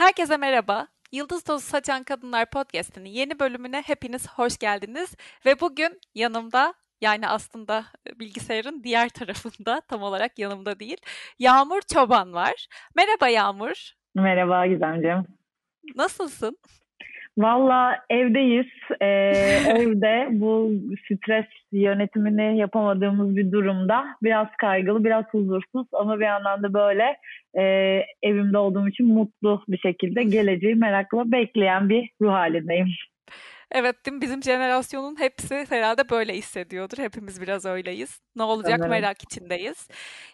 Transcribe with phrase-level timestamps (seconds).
[0.00, 0.86] Herkese merhaba.
[1.12, 5.16] Yıldız Tozu Saçan Kadınlar Podcast'inin yeni bölümüne hepiniz hoş geldiniz.
[5.46, 7.84] Ve bugün yanımda yani aslında
[8.20, 10.96] bilgisayarın diğer tarafında tam olarak yanımda değil.
[11.38, 12.66] Yağmur Çoban var.
[12.96, 13.92] Merhaba Yağmur.
[14.14, 15.26] Merhaba Gizemciğim.
[15.96, 16.58] Nasılsın?
[17.38, 18.66] Valla evdeyiz.
[19.00, 19.06] Ee,
[19.76, 20.72] evde bu
[21.04, 24.06] stres yönetimini yapamadığımız bir durumda.
[24.22, 27.16] Biraz kaygılı, biraz huzursuz ama bir yandan da böyle
[27.58, 27.62] e,
[28.22, 32.88] evimde olduğum için mutlu bir şekilde geleceği merakla bekleyen bir ruh halindeyim.
[33.72, 34.20] Evet değil mi?
[34.20, 36.98] Bizim jenerasyonun hepsi herhalde böyle hissediyordur.
[36.98, 38.20] Hepimiz biraz öyleyiz.
[38.36, 38.90] Ne olacak Sanırım.
[38.90, 39.88] merak içindeyiz.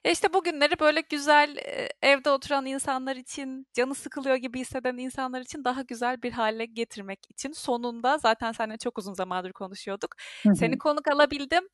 [0.05, 1.57] Ya işte bugünleri böyle güzel
[2.03, 7.21] evde oturan insanlar için, canı sıkılıyor gibi hisseden insanlar için daha güzel bir hale getirmek
[7.31, 10.15] için sonunda zaten seninle çok uzun zamandır konuşuyorduk.
[10.43, 10.55] Hı hı.
[10.55, 11.65] Seni konuk alabildim.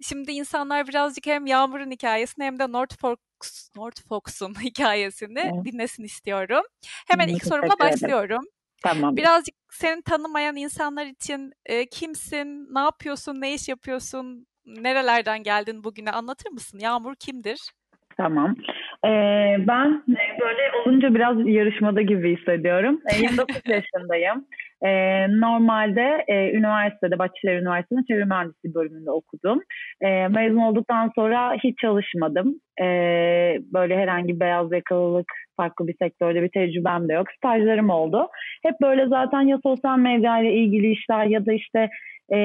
[0.00, 3.20] Şimdi insanlar birazcık hem Yağmur'un hikayesini hem de North Fork
[3.76, 5.64] North Fox'un hikayesini evet.
[5.64, 6.62] dinlesin istiyorum.
[7.08, 8.44] Hemen ilk sorumla başlıyorum.
[8.82, 9.16] Tamam.
[9.16, 16.10] Birazcık seni tanımayan insanlar için e, kimsin, ne yapıyorsun, ne iş yapıyorsun, nerelerden geldin bugüne
[16.10, 16.78] anlatır mısın?
[16.78, 17.58] Yağmur kimdir?
[18.16, 18.56] Tamam.
[19.04, 20.02] Ee, ben
[20.40, 23.00] böyle olunca biraz yarışmada gibi hissediyorum.
[23.12, 24.46] Ee, 29 yaşındayım.
[24.84, 29.60] Ee, normalde e, üniversitede, Bahçeşehir Üniversitesi'nin çevre mühendisliği bölümünde okudum.
[30.00, 32.60] Ee, mezun olduktan sonra hiç çalışmadım.
[32.80, 37.26] Ee, böyle herhangi beyaz yakalılık farklı bir sektörde bir tecrübem de yok.
[37.36, 38.28] Stajlarım oldu.
[38.62, 41.88] Hep böyle zaten ya sosyal medya ile ilgili işler ya da işte
[42.32, 42.38] e,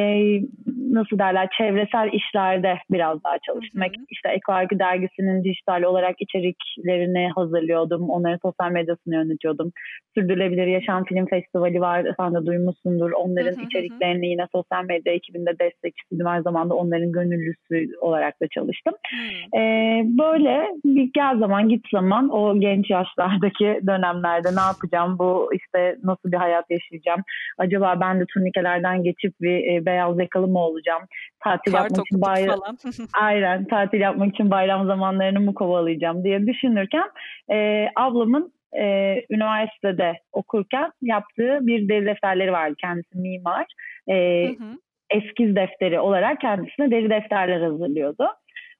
[0.91, 3.87] nasıl derler çevresel işlerde biraz daha çalışmak.
[3.87, 4.05] Hı hı.
[4.09, 8.09] İşte Ekoargı dergisinin dijital olarak içeriklerini hazırlıyordum.
[8.09, 9.71] Onların sosyal medyasını yönetiyordum.
[10.15, 12.05] Sürdürülebilir Yaşam Film Festivali var.
[12.19, 13.11] Sen de duymuşsundur.
[13.11, 16.27] Onların hı hı içeriklerini yine sosyal medya ekibinde destekçisiydim.
[16.27, 18.93] Aynı zamanda onların gönüllüsü olarak da çalıştım.
[19.11, 19.57] Hı.
[19.59, 25.19] Ee, böyle bir gel zaman git zaman o genç yaşlardaki dönemlerde ne yapacağım?
[25.19, 27.21] Bu işte nasıl bir hayat yaşayacağım?
[27.57, 31.01] Acaba ben de turnikelerden geçip bir e, beyaz yakalı mı olacağım?
[31.39, 32.59] Tatil Kart yapmak için bayram
[33.21, 37.09] Aynen tatil yapmak için bayram zamanlarını mı kovalayacağım diye düşünürken
[37.51, 42.75] e, ablamın e, üniversitede okurken yaptığı bir deri defterleri vardı.
[42.81, 43.65] Kendisi mimar.
[44.07, 44.77] E, hı hı.
[45.09, 48.27] Eskiz defteri olarak kendisine deri defterler hazırlıyordu.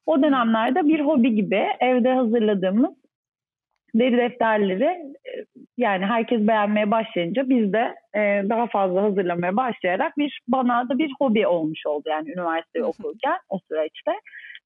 [0.06, 3.01] O dönemlerde bir hobi gibi evde hazırladığımız
[3.96, 5.31] deri defterleri e,
[5.78, 8.19] yani herkes beğenmeye başlayınca biz de e,
[8.50, 13.59] daha fazla hazırlamaya başlayarak bir bana da bir hobi olmuş oldu yani üniversite okurken o
[13.69, 14.12] süreçte.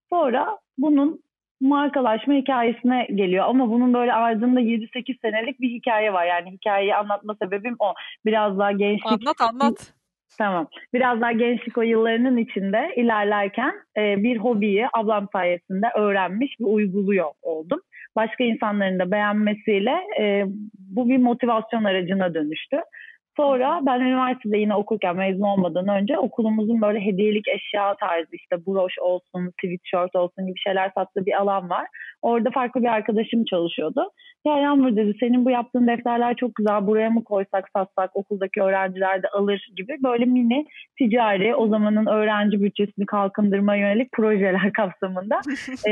[0.10, 1.26] Sonra bunun
[1.62, 6.26] markalaşma hikayesine geliyor ama bunun böyle ardında 7-8 senelik bir hikaye var.
[6.26, 7.94] Yani hikayeyi anlatma sebebim o.
[8.26, 9.06] Biraz daha gençlik.
[9.06, 9.94] Anlat anlat.
[10.38, 10.68] Tamam.
[10.94, 17.32] Biraz daha gençlik o yıllarının içinde ilerlerken e, bir hobiyi ablam sayesinde öğrenmiş ve uyguluyor
[17.42, 17.82] oldum
[18.16, 20.44] başka insanların da beğenmesiyle e,
[20.78, 22.78] bu bir motivasyon aracına dönüştü.
[23.38, 29.00] Sonra ben üniversitede yine okurken mezun olmadan önce okulumuzun böyle hediyelik eşya tarzı işte broş
[29.00, 31.88] olsun, sweatshirt olsun gibi şeyler sattığı bir alan var.
[32.22, 34.12] Orada farklı bir arkadaşım çalışıyordu.
[34.46, 39.24] Ya Yağmur dedi senin bu yaptığın defterler çok güzel buraya mı koysak satsak okuldaki öğrenciler
[39.24, 40.66] de alır gibi böyle mini
[40.98, 45.42] ticari o zamanın öğrenci bütçesini kalkındırma yönelik projeler kapsamında
[45.88, 45.92] e,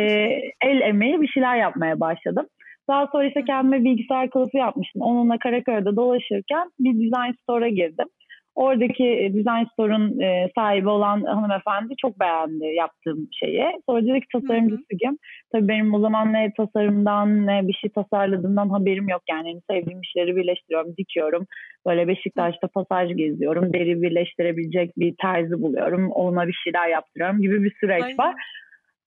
[0.61, 2.47] el emeği bir şeyler yapmaya başladım.
[2.87, 5.01] Daha sonra işte kendime bilgisayar kılıfı yapmıştım.
[5.01, 8.07] Onunla Karaköy'de dolaşırken bir design store'a girdim.
[8.55, 13.65] Oradaki e, design store'un e, sahibi olan hanımefendi çok beğendi yaptığım şeyi.
[13.89, 15.17] Sonra dedi ki tasarımcısıyım.
[15.51, 19.21] Tabii benim o zaman ne tasarımdan ne bir şey tasarladığımdan haberim yok.
[19.29, 21.45] Yani en sevdiğim işleri birleştiriyorum, dikiyorum.
[21.87, 23.73] Böyle Beşiktaş'ta pasaj geziyorum.
[23.73, 26.11] Deri birleştirebilecek bir terzi buluyorum.
[26.11, 28.17] Ona bir şeyler yaptırıyorum gibi bir süreç Aynen.
[28.17, 28.35] var.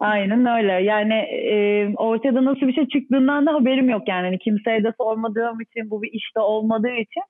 [0.01, 0.73] Aynen öyle.
[0.73, 1.55] Yani e,
[1.97, 4.25] ortada nasıl bir şey çıktığından da haberim yok yani.
[4.25, 7.23] yani kimseye de sormadığım için, bu bir işte olmadığı için.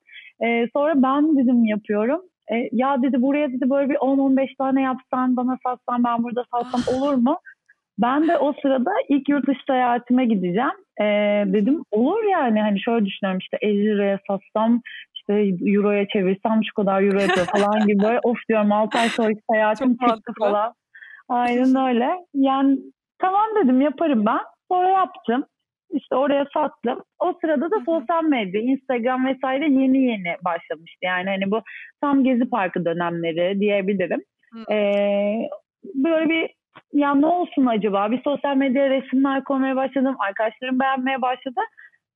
[0.45, 2.21] E, sonra ben dedim yapıyorum.
[2.53, 6.99] E, ya dedi buraya dedi böyle bir 10-15 tane yapsan, bana satsan, ben burada satsam
[6.99, 7.39] olur mu?
[7.99, 10.77] Ben de o sırada ilk yurt dışı seyahatime gideceğim.
[11.01, 11.05] E,
[11.47, 14.81] dedim olur yani hani şöyle düşünüyorum işte 50 liraya satsam
[15.15, 15.35] işte
[15.71, 19.97] euroya çevirsem şu kadar euro yapıyor falan gibi böyle of diyorum 6 ay sonraki seyahatim
[19.97, 20.73] çıktı falan.
[21.29, 22.11] Aynen öyle.
[22.35, 22.79] Yani
[23.19, 24.41] tamam dedim yaparım ben.
[24.71, 25.45] Sonra yaptım.
[25.91, 27.03] İşte oraya sattım.
[27.19, 30.99] O sırada da sosyal medya, Instagram vesaire yeni yeni başlamıştı.
[31.03, 31.61] Yani hani bu
[32.01, 34.23] tam Gezi Parkı dönemleri diyebilirim.
[34.71, 35.49] Ee,
[35.95, 36.51] böyle bir
[36.93, 38.11] ya ne olsun acaba?
[38.11, 40.17] Bir sosyal medya resimler koymaya başladım.
[40.29, 41.61] Arkadaşlarım beğenmeye başladı.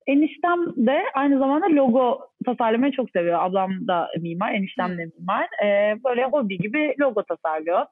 [0.06, 3.42] Eniştem de aynı zamanda logo tasarlamayı çok seviyor.
[3.42, 5.46] Ablam da mimar, eniştem de mimar.
[5.64, 7.86] Ee, böyle hobi gibi logo tasarlıyor.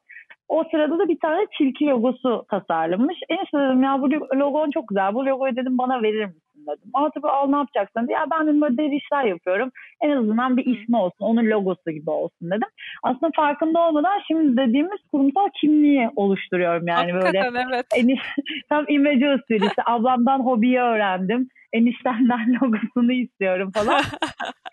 [0.49, 3.17] O sırada da bir tane tilki logosu tasarlamış.
[3.29, 5.15] Enişte dedim ya bu logon çok güzel.
[5.15, 6.91] Bu logoyu dedim bana verir misin dedim.
[6.95, 8.09] Aa tabii al ne yapacaksın?
[8.09, 9.71] Ya ben dedim böyle deri işler yapıyorum.
[10.03, 11.25] En azından bir ismi olsun.
[11.25, 12.69] Onun logosu gibi olsun dedim.
[13.03, 17.67] Aslında farkında olmadan şimdi dediğimiz kurumsal kimliği oluşturuyorum yani Hakikaten, böyle.
[17.73, 17.87] evet.
[17.97, 18.21] Eniş,
[18.69, 21.49] tam imece usulü işte ablamdan hobiyi öğrendim.
[21.73, 24.01] Eniştemden logosunu istiyorum falan.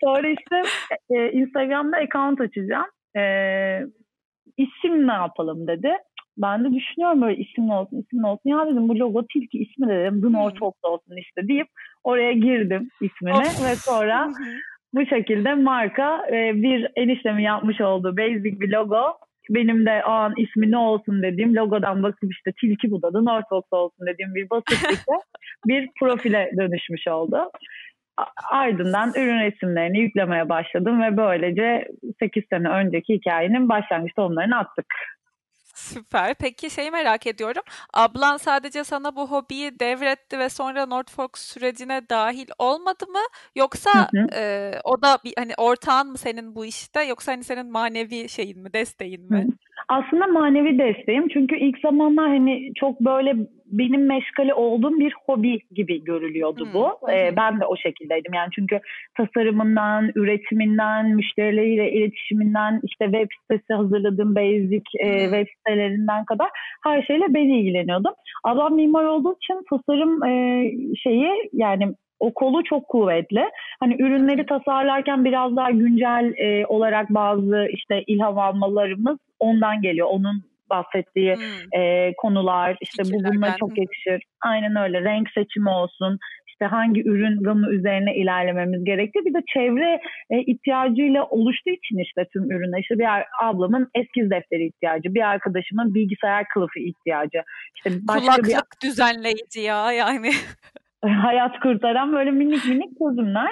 [0.04, 0.62] Sonra işte
[1.10, 2.86] e, Instagram'da account açacağım.
[3.16, 3.22] E,
[4.56, 5.92] isim ne yapalım dedi.
[6.38, 8.50] Ben de düşünüyorum böyle isim olsun, isim olsun.
[8.50, 10.22] Ya dedim bu logo tilki ismi de dedim.
[10.22, 11.68] The North Fox olsun işte deyip
[12.04, 13.64] oraya girdim ismini Of.
[13.64, 14.34] ve sonra
[14.94, 19.02] bu şekilde marka e, bir eniştemin yapmış olduğu basic bir logo.
[19.50, 23.24] Benim de o an ismi ne olsun dediğim logodan bakıp işte tilki bu da The
[23.24, 25.12] North Fox olsun dediğim bir basitlikte
[25.66, 27.50] bir profile dönüşmüş oldu.
[28.50, 34.86] Ardından ürün resimlerini yüklemeye başladım ve böylece 8 sene önceki hikayenin başlangıç tohumlarını attık.
[35.76, 36.34] Süper.
[36.34, 37.62] Peki şeyi merak ediyorum.
[37.94, 43.22] Ablan sadece sana bu hobiyi devretti ve sonra Norfolk sürecine dahil olmadı mı?
[43.56, 44.26] Yoksa Hı hı.
[44.34, 48.62] e, o da bir hani ortağın mı senin bu işte yoksa hani senin manevi şeyin
[48.62, 49.38] mi, desteğin mi?
[49.38, 49.65] Hı.
[49.88, 53.36] Aslında manevi desteğim çünkü ilk zamanlar hani çok böyle
[53.66, 57.10] benim meşgale olduğum bir hobi gibi görülüyordu Hı, bu.
[57.12, 58.80] Ee, ben de o şekildeydim yani çünkü
[59.16, 66.48] tasarımından, üretiminden, müşterileriyle iletişiminden, işte web sitesi hazırladığım basic e, web sitelerinden kadar
[66.84, 68.12] her şeyle ben ilgileniyordum.
[68.44, 70.64] Ablam mimar olduğu için tasarım e,
[70.96, 73.44] şeyi yani o kolu çok kuvvetli.
[73.80, 80.08] Hani ürünleri tasarlarken biraz daha güncel e, olarak bazı işte ilham almalarımız ondan geliyor.
[80.10, 81.80] Onun bahsettiği Hmm.
[81.80, 84.22] e, konular işte bu bununla çok yakışır.
[84.40, 85.00] Aynen öyle.
[85.00, 86.18] Renk seçimi olsun.
[86.46, 92.26] işte hangi ürün gamı üzerine ilerlememiz gerektiği bir de çevre e, ihtiyacıyla oluştuğu için işte
[92.32, 92.78] tüm ürünler.
[92.78, 93.06] İşte bir
[93.42, 97.42] ablamın eskiz defteri ihtiyacı, bir arkadaşımın bilgisayar kılıfı ihtiyacı.
[97.76, 100.30] İşte başka bir Kulaklık düzenleyici ya yani.
[101.22, 103.50] hayat kurtaran böyle minik minik çözümler.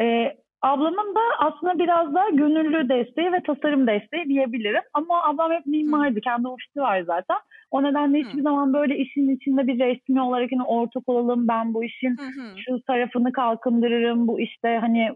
[0.00, 4.82] Ee, ablamın da aslında biraz daha gönüllü desteği ve tasarım desteği diyebilirim.
[4.94, 6.20] Ama ablam hep mimardı.
[6.20, 7.36] Kendi ofisi var zaten.
[7.72, 8.42] O nedenle hiçbir Hı.
[8.42, 11.48] zaman böyle işin içinde bir resmi olarak hani ortak olalım.
[11.48, 12.54] Ben bu işin Hı hı.
[12.56, 14.28] şu tarafını kalkındırırım.
[14.28, 15.08] Bu işte hani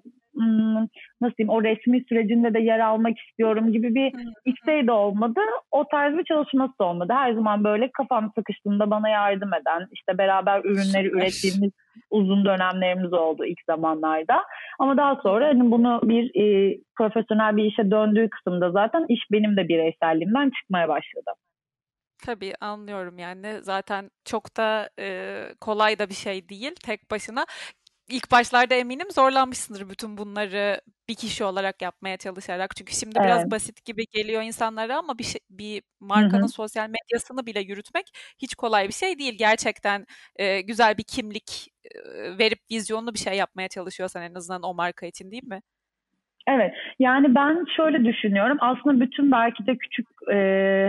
[1.20, 4.12] nasıl diyeyim o resmi sürecinde de yer almak istiyorum gibi bir
[4.44, 5.40] isteği de olmadı.
[5.70, 7.12] O tarz bir çalışması da olmadı.
[7.16, 11.72] Her zaman böyle kafam sıkıştığında bana yardım eden, işte beraber ürünleri ürettiğimiz
[12.10, 14.42] uzun dönemlerimiz oldu ilk zamanlarda.
[14.78, 19.56] Ama daha sonra hani bunu bir e, profesyonel bir işe döndüğü kısımda zaten iş benim
[19.56, 21.30] de bireyselliğimden çıkmaya başladı.
[22.18, 27.46] Tabii anlıyorum yani zaten çok da e, kolay da bir şey değil tek başına.
[28.08, 32.76] İlk başlarda eminim zorlanmışsındır bütün bunları bir kişi olarak yapmaya çalışarak.
[32.76, 33.50] Çünkü şimdi biraz Evet.
[33.50, 35.82] basit gibi geliyor insanlara ama bir şey, bir
[36.14, 36.48] Hı markanın hı.
[36.48, 38.06] sosyal medyasını bile yürütmek
[38.38, 39.34] hiç kolay bir şey değil.
[39.38, 44.74] Gerçekten e, güzel bir kimlik e, verip vizyonlu bir şey yapmaya çalışıyorsan en azından o
[44.74, 45.62] marka için değil mi?
[46.48, 48.56] Evet, yani ben şöyle düşünüyorum.
[48.60, 50.36] Aslında bütün belki de küçük e,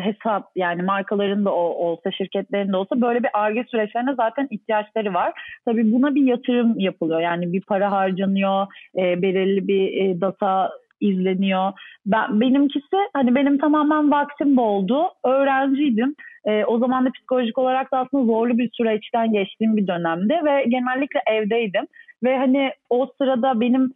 [0.03, 5.13] hesap yani markaların da o, olsa, şirketlerin de olsa böyle bir arge süreçlerine zaten ihtiyaçları
[5.13, 5.33] var.
[5.65, 7.19] Tabii buna bir yatırım yapılıyor.
[7.19, 8.67] Yani bir para harcanıyor,
[8.97, 10.71] e, belirli bir e, data
[11.01, 11.73] izleniyor.
[12.05, 15.09] Ben benimkisi hani benim tamamen vaktim boldu.
[15.25, 16.15] Öğrenciydim.
[16.45, 20.63] E, o zaman da psikolojik olarak da aslında zorlu bir süreçten geçtiğim bir dönemdi ve
[20.67, 21.87] genellikle evdeydim.
[22.23, 23.93] Ve hani o sırada benim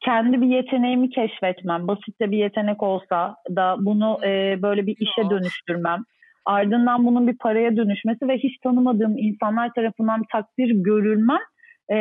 [0.00, 5.30] kendi bir yeteneğimi keşfetmem, basit de bir yetenek olsa da bunu e, böyle bir işe
[5.30, 6.04] dönüştürmem,
[6.44, 11.40] ardından bunun bir paraya dönüşmesi ve hiç tanımadığım insanlar tarafından takdir görülmem
[11.92, 11.96] e,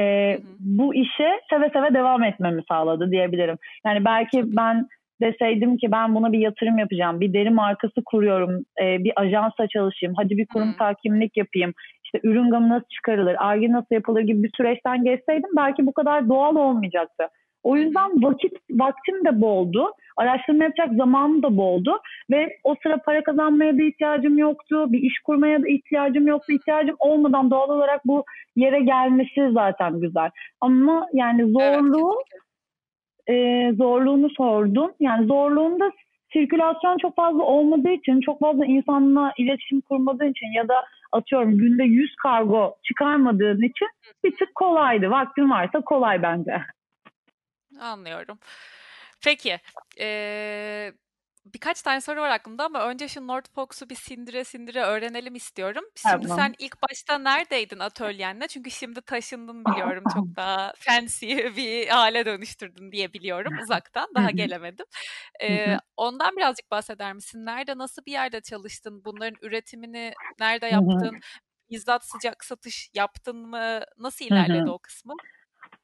[0.59, 3.57] bu işe seve seve devam etmemi sağladı diyebilirim.
[3.85, 4.87] Yani belki ben
[5.21, 10.15] deseydim ki ben buna bir yatırım yapacağım, bir deri markası kuruyorum, e, bir ajansa çalışayım,
[10.17, 11.73] hadi bir kurumsal kimlik yapayım,
[12.03, 16.29] işte ürün gamı nasıl çıkarılır, arge nasıl yapılır gibi bir süreçten geçseydim belki bu kadar
[16.29, 17.23] doğal olmayacaktı.
[17.65, 19.91] O yüzden vakit vaktim de boldu.
[20.17, 21.99] Araştırma yapacak zamanım da boldu.
[22.31, 24.91] Ve o sıra para kazanmaya da ihtiyacım yoktu.
[24.91, 26.53] Bir iş kurmaya da ihtiyacım yoktu.
[26.53, 28.23] İhtiyacım olmadan doğal olarak bu
[28.55, 30.29] yere gelmesi zaten güzel.
[30.61, 32.15] Ama yani Evet, zorluğu
[33.27, 33.67] kesinlikle.
[33.67, 34.91] e, zorluğunu sordum.
[34.99, 35.91] Yani zorluğunda
[36.33, 40.75] sirkülasyon çok fazla olmadığı için, çok fazla insanla iletişim kurmadığın için ya da
[41.11, 43.87] atıyorum günde 100 kargo çıkarmadığın için
[44.23, 45.09] bir tık kolaydı.
[45.09, 46.61] Vaktin varsa kolay bence.
[47.79, 48.39] Anlıyorum.
[49.23, 49.59] Peki,
[49.97, 50.93] eee,
[51.45, 55.83] birkaç tane soru var aklımda ama önce şu Northfox'u bir sindire sindire öğrenelim istiyorum.
[55.97, 56.29] Şimdi Tamam.
[56.29, 58.47] sen ilk başta neredeydin atölyenle?
[58.47, 64.15] Çünkü şimdi taşındın biliyorum çok daha fancy bir hale dönüştürdün diye biliyorum uzaktan.
[64.17, 64.31] Hı Daha hı.
[64.31, 64.85] gelemedim.
[65.49, 65.53] Hı
[65.97, 67.45] ondan birazcık bahseder misin?
[67.45, 69.05] Nerede, nasıl bir yerde çalıştın?
[69.05, 71.09] Bunların üretimini nerede Hı hı.
[71.09, 71.19] yaptın?
[71.71, 73.81] bizzat sıcak satış yaptın mı?
[73.97, 75.19] Nasıl ilerledi o kısmı?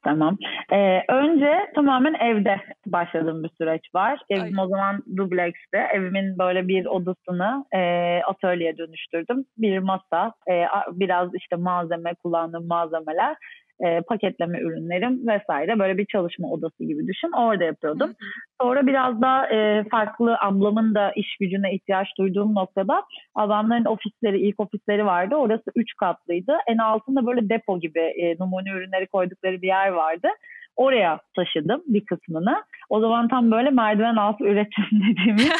[0.04, 0.38] Tamam.
[0.72, 4.20] Ee, önce tamamen evde başladığım bir süreç var.
[4.30, 4.64] Evim Ay.
[4.64, 5.76] o zaman dubleksti.
[5.76, 7.80] Evimin böyle bir odasını e,
[8.26, 9.44] atölyeye dönüştürdüm.
[9.58, 13.36] Bir masa, e, biraz işte malzeme, kullandığım malzemeler
[13.80, 17.30] e, paketleme ürünlerim vesaire böyle bir çalışma odası gibi düşün.
[17.38, 18.08] Orada yapıyordum.
[18.08, 18.28] Hı hı.
[18.62, 23.02] Sonra biraz da e, farklı ablamın da iş gücüne ihtiyaç duyduğum noktada
[23.34, 25.34] ablamların ofisleri, ilk ofisleri vardı.
[25.34, 26.56] Orası üç katlıydı.
[26.66, 30.28] En altında böyle depo gibi e, numune ürünleri koydukları bir yer vardı.
[30.76, 32.62] Oraya taşıdım bir kısmını.
[32.88, 35.50] O zaman tam böyle merdiven altı üretim dediğimiz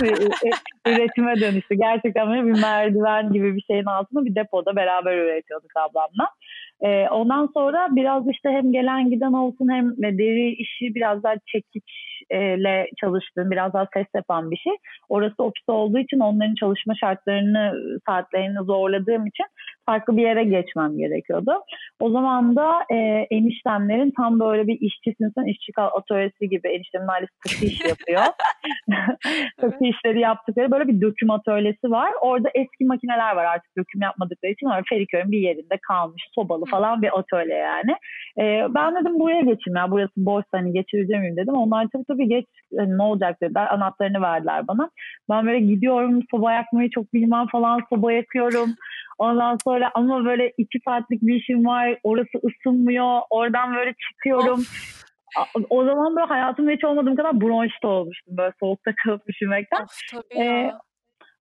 [0.87, 1.75] üretime dönüştü.
[1.75, 6.29] Gerçekten böyle bir merdiven gibi bir şeyin altında bir depoda beraber üretiyorduk ablamla.
[6.85, 12.91] Ee, ondan sonra biraz işte hem gelen giden olsun hem deri işi biraz daha çekiçle
[13.01, 14.73] çalıştığım, biraz daha ses yapan bir şey.
[15.09, 17.75] Orası ofis olduğu için onların çalışma şartlarını,
[18.07, 19.47] saatlerini zorladığım için
[19.87, 21.53] farklı bir yere geçmem gerekiyordu.
[22.01, 22.97] O zaman da e,
[23.31, 28.23] eniştemlerin tam böyle bir işçisin sen işçi atölyesi gibi eniştemin ailesi takı iş yapıyor.
[29.61, 32.11] takı işleri yaptıkları böyle bir döküm atölyesi var.
[32.21, 34.67] Orada eski makineler var artık döküm yapmadıkları için.
[34.67, 37.93] Ama Feriköy'ün bir yerinde kalmış sobalı falan bir atölye yani.
[38.39, 41.55] E, ben dedim buraya geçeyim ya burası boş hani geçireceğim miyim dedim.
[41.55, 42.47] Onlar tabii tabii geç
[42.79, 44.91] hani ne olacak dediler anahtarını verdiler bana.
[45.31, 48.71] Ben böyle gidiyorum soba yakmayı çok bilmem falan soba yakıyorum.
[49.19, 51.99] Ondan sonra ama böyle iki saatlik bir işim var.
[52.03, 53.21] Orası ısınmıyor.
[53.31, 54.61] Oradan böyle çıkıyorum.
[54.61, 55.65] Of.
[55.71, 58.37] O zaman böyle hayatımda hiç olmadığım kadar bronşta olmuştum.
[58.37, 59.83] Böyle soğukta kalıp üşümekten.
[59.83, 60.73] Of, tabii ee.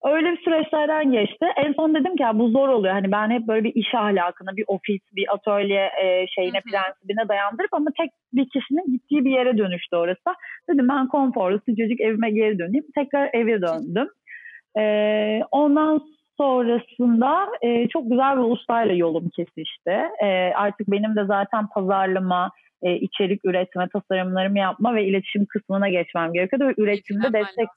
[0.04, 1.46] Öyle bir süreçlerden geçti.
[1.56, 2.94] En son dedim ki ya bu zor oluyor.
[2.94, 6.70] Hani ben hep böyle bir iş ahlakına, bir ofis, bir atölye e, şeyine, Hı-hı.
[6.70, 10.30] prensibine dayandırıp ama tek bir kişinin gittiği bir yere dönüştü orası.
[10.70, 12.84] Dedim ben konforlu, sıcacık evime geri döneyim.
[12.94, 14.08] Tekrar eve döndüm.
[14.78, 14.84] E,
[15.50, 16.02] ondan
[16.40, 20.00] sonrasında e, çok güzel bir ustayla yolum kesişti.
[20.22, 22.50] E, artık benim de zaten pazarlama,
[22.82, 26.68] e, içerik üretme, tasarımlarımı yapma ve iletişim kısmına geçmem gerekiyordu.
[26.68, 27.68] Ve üretimde destek,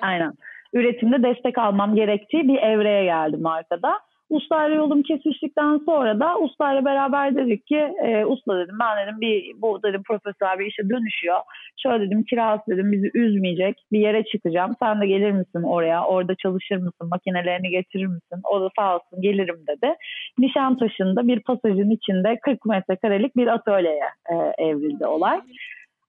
[0.00, 0.32] aynen,
[0.72, 4.00] üretimde destek almam gerektiği bir evreye geldim arkada.
[4.30, 9.52] Ustayla yolum kesiştikten sonra da ustayla beraber dedik ki e, usta dedim ben dedim bir
[9.62, 11.40] bu dedim profesyonel bir işe dönüşüyor.
[11.82, 14.76] Şöyle dedim kirası dedim bizi üzmeyecek bir yere çıkacağım.
[14.82, 16.04] Sen de gelir misin oraya?
[16.04, 17.08] Orada çalışır mısın?
[17.10, 18.40] Makinelerini getirir misin?
[18.52, 19.94] O da sağ olsun gelirim dedi.
[20.38, 25.40] Nişantaşı'nda bir pasajın içinde 40 metrekarelik bir atölyeye e, evrildi olay.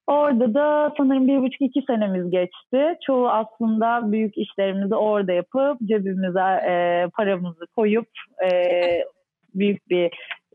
[0.08, 2.98] Orada da sanırım bir buçuk iki senemiz geçti.
[3.06, 8.08] Çoğu aslında büyük işlerimizi orada yapıp cebimize e, paramızı koyup
[8.44, 8.50] e,
[9.56, 10.06] büyük bir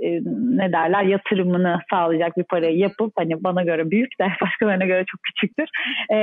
[0.00, 0.20] e,
[0.56, 5.20] ne derler yatırımını sağlayacak bir parayı yapıp hani bana göre büyük de başkalarına göre çok
[5.22, 5.68] küçüktür.
[6.12, 6.16] E,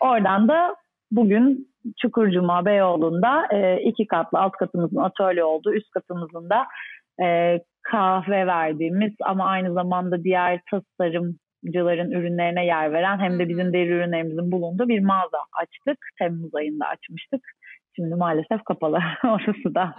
[0.00, 0.76] oradan da
[1.10, 1.68] bugün
[2.02, 6.66] Çukurcuma Beyoğlu'nda e, iki katlı alt katımızın atölye olduğu üst katımızın da
[7.24, 11.36] e, kahve verdiğimiz ama aynı zamanda diğer tasarım
[11.72, 16.06] cıların ürünlerine yer veren hem de bizim deri ürünlerimizin bulunduğu bir mağaza açtık.
[16.18, 17.44] Temmuz ayında açmıştık.
[17.96, 19.94] Şimdi maalesef kapalı orası da.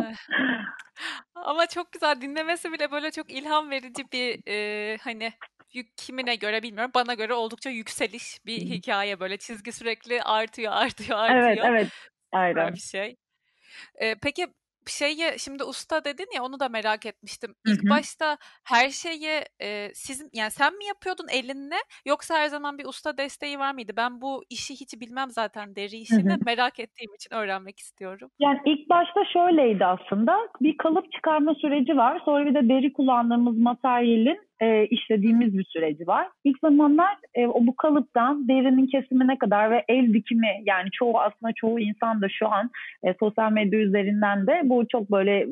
[1.35, 5.31] Ama çok güzel dinlemesi bile böyle çok ilham verici bir e, hani
[5.97, 6.91] kimine göre bilmiyorum.
[6.95, 11.43] Bana göre oldukça yükseliş bir hikaye böyle çizgi sürekli artıyor artıyor artıyor.
[11.43, 11.87] Evet evet.
[12.31, 12.73] Aynen.
[12.73, 13.15] bir şey.
[13.95, 14.47] E, peki
[14.91, 17.55] şeyi şimdi usta dedin ya onu da merak etmiştim.
[17.65, 17.89] İlk hı hı.
[17.89, 21.75] başta her şeyi e, sizin yani sen mi yapıyordun elinle
[22.05, 23.91] yoksa her zaman bir usta desteği var mıydı?
[23.97, 26.39] Ben bu işi hiç bilmem zaten deri işini hı hı.
[26.45, 28.29] merak ettiğim için öğrenmek istiyorum.
[28.39, 32.21] Yani ilk başta şöyleydi aslında bir kalıp çıkarma süreci var.
[32.25, 36.27] Sonra bir de deri kullandığımız materyalin e, işlediğimiz bir süreci var.
[36.43, 41.53] İlk zamanlar e, o bu kalıptan derinin kesimine kadar ve el dikimi yani çoğu aslında
[41.55, 42.69] çoğu insan da şu an
[43.03, 45.47] e, sosyal medya üzerinden de bu çok böyle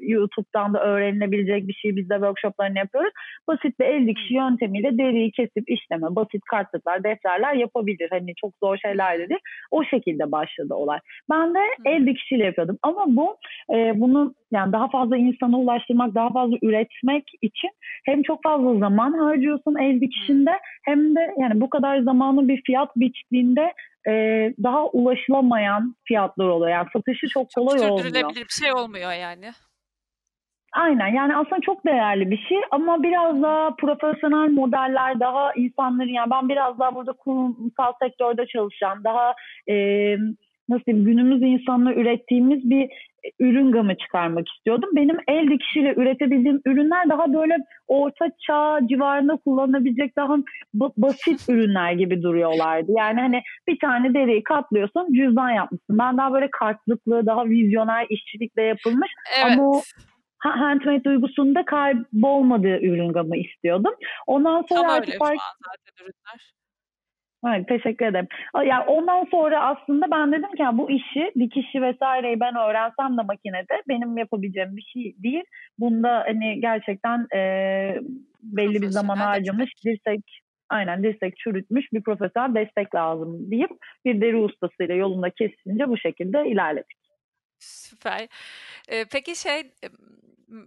[0.00, 1.96] YouTube'dan da öğrenilebilecek bir şey.
[1.96, 3.12] Biz de workshoplarını yapıyoruz.
[3.48, 8.08] Basit bir el dikişi yöntemiyle deriyi kesip işleme, basit kartlıklar, defterler yapabilir.
[8.10, 9.36] Hani çok zor şeyler dedi.
[9.70, 10.98] O şekilde başladı olay.
[11.30, 12.78] Ben de el dikişiyle yapıyordum.
[12.82, 13.36] Ama bu
[13.74, 17.70] e, bunu yani daha fazla insana ulaştırmak, daha fazla üretmek için
[18.04, 20.50] hem çok fazla zaman harcıyorsun el dikişinde
[20.84, 23.72] hem de yani bu kadar zamanı bir fiyat biçtiğinde
[24.08, 24.12] e,
[24.62, 26.70] daha ulaşılamayan fiyatlar oluyor.
[26.70, 28.34] Yani satışı çok, çok kolay olmuyor.
[28.34, 29.50] bir şey olmuyor yani.
[30.74, 36.30] Aynen yani aslında çok değerli bir şey ama biraz daha profesyonel modeller daha insanların yani
[36.30, 39.34] ben biraz daha burada kurumsal sektörde çalışan daha
[39.68, 39.74] e,
[40.68, 42.90] nasıl diyeyim günümüz insanla ürettiğimiz bir
[43.40, 44.90] ürün gamı çıkarmak istiyordum.
[44.96, 47.56] Benim el dikişiyle üretebildiğim ürünler daha böyle
[47.88, 50.36] orta çağ civarında kullanabilecek daha
[50.74, 52.92] basit ürünler gibi duruyorlardı.
[52.96, 55.98] Yani hani bir tane deriyi katlıyorsun cüzdan yapmışsın.
[55.98, 59.58] Ben daha böyle kartlıklı daha vizyoner işçilikle yapılmış evet.
[59.58, 59.82] ama o
[60.38, 63.92] handmade duygusunda kaybolmadığı ürün gamı istiyordum.
[64.26, 65.38] Ondan sonra Tam artık öyle fark...
[65.64, 66.54] zaten ürünler.
[67.46, 68.28] Evet, teşekkür ederim.
[68.66, 73.82] Yani ondan sonra aslında ben dedim ki bu işi, dikişi vesaireyi ben öğrensem de makinede
[73.88, 75.44] benim yapabileceğim bir şey değil.
[75.78, 77.40] Bunda hani gerçekten e,
[78.42, 80.20] belli bir zaman harcamış, dirsek
[80.70, 83.70] aynen dirsek çürütmüş bir profesyonel destek lazım deyip
[84.04, 86.96] bir deri ustasıyla yolunda kesince bu şekilde ilerledik.
[87.58, 88.28] Süper.
[88.88, 89.62] Ee, peki şey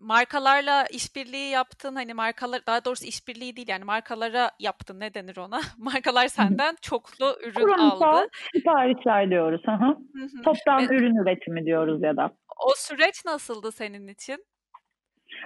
[0.01, 5.61] markalarla işbirliği yaptın hani markalar daha doğrusu işbirliği değil yani markalara yaptın ne denir ona
[5.77, 8.27] markalar senden çoklu ürün Kurumsal aldı.
[8.55, 9.61] siparişler diyoruz.
[9.65, 9.97] Hı hı.
[10.43, 12.31] Toptan ürün üretimi diyoruz ya da.
[12.65, 14.45] O süreç nasıldı senin için?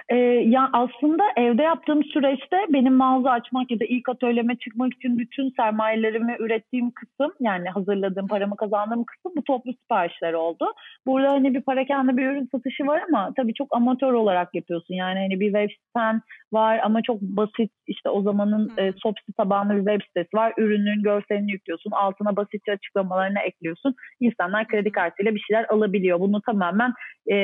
[0.08, 5.18] Ee, ya aslında evde yaptığım süreçte benim mağaza açmak ya da ilk atölyeme çıkmak için
[5.18, 10.66] bütün sermayelerimi ürettiğim kısım yani hazırladığım paramı kazandığım kısım bu toplu siparişler oldu.
[11.06, 14.94] Burada hani bir para kendi bir ürün satışı var ama tabii çok amatör olarak yapıyorsun.
[14.94, 16.22] Yani hani bir web siten
[16.52, 18.84] var ama çok basit işte o zamanın hmm.
[18.84, 20.52] e, Sopsi tabanlı bir web sitesi var.
[20.56, 21.90] Ürünün görselini yüklüyorsun.
[21.90, 23.94] Altına basitçe açıklamalarını ekliyorsun.
[24.20, 26.20] İnsanlar kredi kartıyla bir şeyler alabiliyor.
[26.20, 26.92] Bunu tamamen
[27.30, 27.36] e,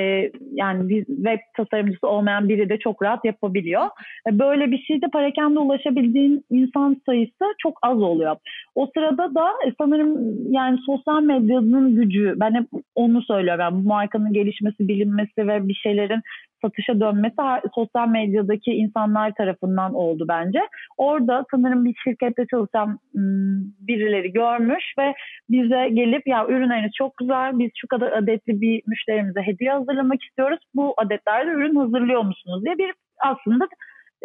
[0.52, 3.86] yani bir web tasarımcısı olmayan biri de çok rahat yapabiliyor.
[4.28, 8.36] E, böyle bir şeyde parakende ulaşabildiğin insan sayısı çok az oluyor.
[8.74, 13.60] O sırada da sanırım yani sosyal medyanın gücü ben hep onu söylüyorum.
[13.60, 16.20] Yani bu markanın gelişmesi, bilinmesi ve bir şeylerin
[16.62, 17.36] satışa dönmesi
[17.74, 20.60] sosyal medyadaki insanlar tarafından oldu bence.
[20.96, 22.98] Orada sanırım bir şirkette çalışan
[23.80, 25.14] birileri görmüş ve
[25.50, 30.58] bize gelip ya ürünleriniz çok güzel biz şu kadar adetli bir müşterimize hediye hazırlamak istiyoruz.
[30.74, 33.68] Bu adetlerde ürün hazırlıyor musunuz diye bir aslında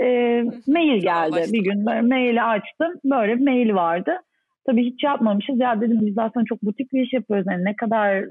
[0.02, 0.06] e,
[0.68, 1.54] mail geldi.
[1.54, 2.94] Bir gün maili açtım.
[3.06, 4.12] Böyle bir mail vardı.
[4.66, 5.60] Tabii hiç yapmamışız.
[5.60, 7.46] Ya dedim biz zaten çok butik bir iş yapıyoruz.
[7.50, 8.26] Yani ne kadar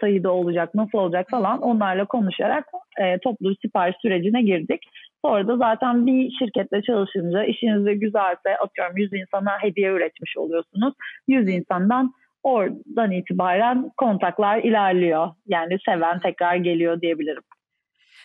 [0.00, 2.64] sayıda olacak, nasıl olacak falan onlarla konuşarak
[3.00, 4.80] e, toplu sipariş sürecine girdik.
[5.24, 10.94] Sonra da zaten bir şirketle çalışınca işiniz de güzelse atıyorum 100 insana hediye üretmiş oluyorsunuz.
[11.28, 15.28] 100 insandan oradan itibaren kontaklar ilerliyor.
[15.46, 17.42] Yani seven tekrar geliyor diyebilirim.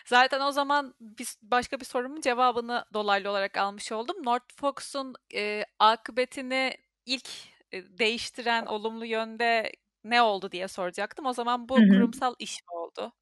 [0.06, 4.16] Zaten o zaman biz başka bir sorumun cevabını dolaylı olarak almış oldum.
[4.24, 6.70] Northfox'un e, akıbetini
[7.06, 7.28] ilk
[7.72, 9.72] e, değiştiren olumlu yönde
[10.04, 11.26] ne oldu diye soracaktım.
[11.26, 11.88] O zaman bu Hı-hı.
[11.88, 13.12] kurumsal iş mi oldu?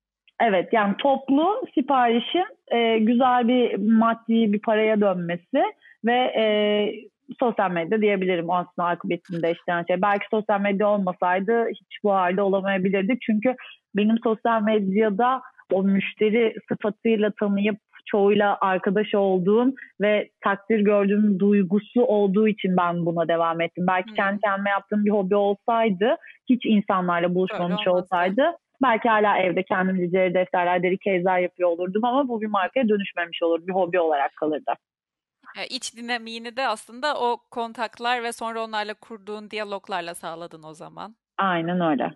[0.40, 5.62] Evet yani toplu siparişin e, güzel bir maddi bir paraya dönmesi
[6.04, 6.44] ve e,
[7.40, 10.02] sosyal medya diyebilirim o aslında akıbetini değiştiren şey.
[10.02, 13.22] Belki sosyal medya olmasaydı hiç bu halde olamayabilirdik.
[13.22, 13.54] Çünkü
[13.96, 15.42] benim sosyal medyada
[15.72, 23.28] o müşteri sıfatıyla tanıyıp çoğuyla arkadaş olduğum ve takdir gördüğüm duygusu olduğu için ben buna
[23.28, 23.84] devam ettim.
[23.88, 24.16] Belki hmm.
[24.16, 26.16] kendi kendime yaptığım bir hobi olsaydı,
[26.48, 28.42] hiç insanlarla buluşmamış olsaydı
[28.82, 33.42] belki hala evde kendim dizleri, defterler, deri kezler yapıyor olurdum ama bu bir markaya dönüşmemiş
[33.42, 33.66] olur.
[33.66, 34.72] Bir hobi olarak kalırdı.
[35.70, 41.16] İç dinamiğini de aslında o kontaklar ve sonra onlarla kurduğun diyaloglarla sağladın o zaman.
[41.38, 42.10] Aynen öyle.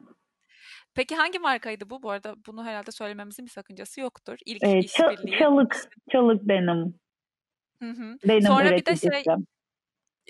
[0.97, 2.03] Peki hangi markaydı bu?
[2.03, 4.39] Bu arada bunu herhalde söylememizin bir sakıncası yoktur.
[4.47, 5.39] İlk ee, işbirliği.
[5.39, 6.95] Çalık, çalık benim.
[7.83, 8.19] Hı hı.
[8.25, 9.25] Benim Sonra bir de şey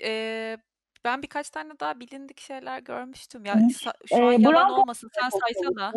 [0.03, 0.57] e,
[1.05, 3.45] ben birkaç tane daha bilindik şeyler görmüştüm.
[3.45, 3.59] Ya
[4.05, 5.93] şu an ee, yalan olmasın sen saysana.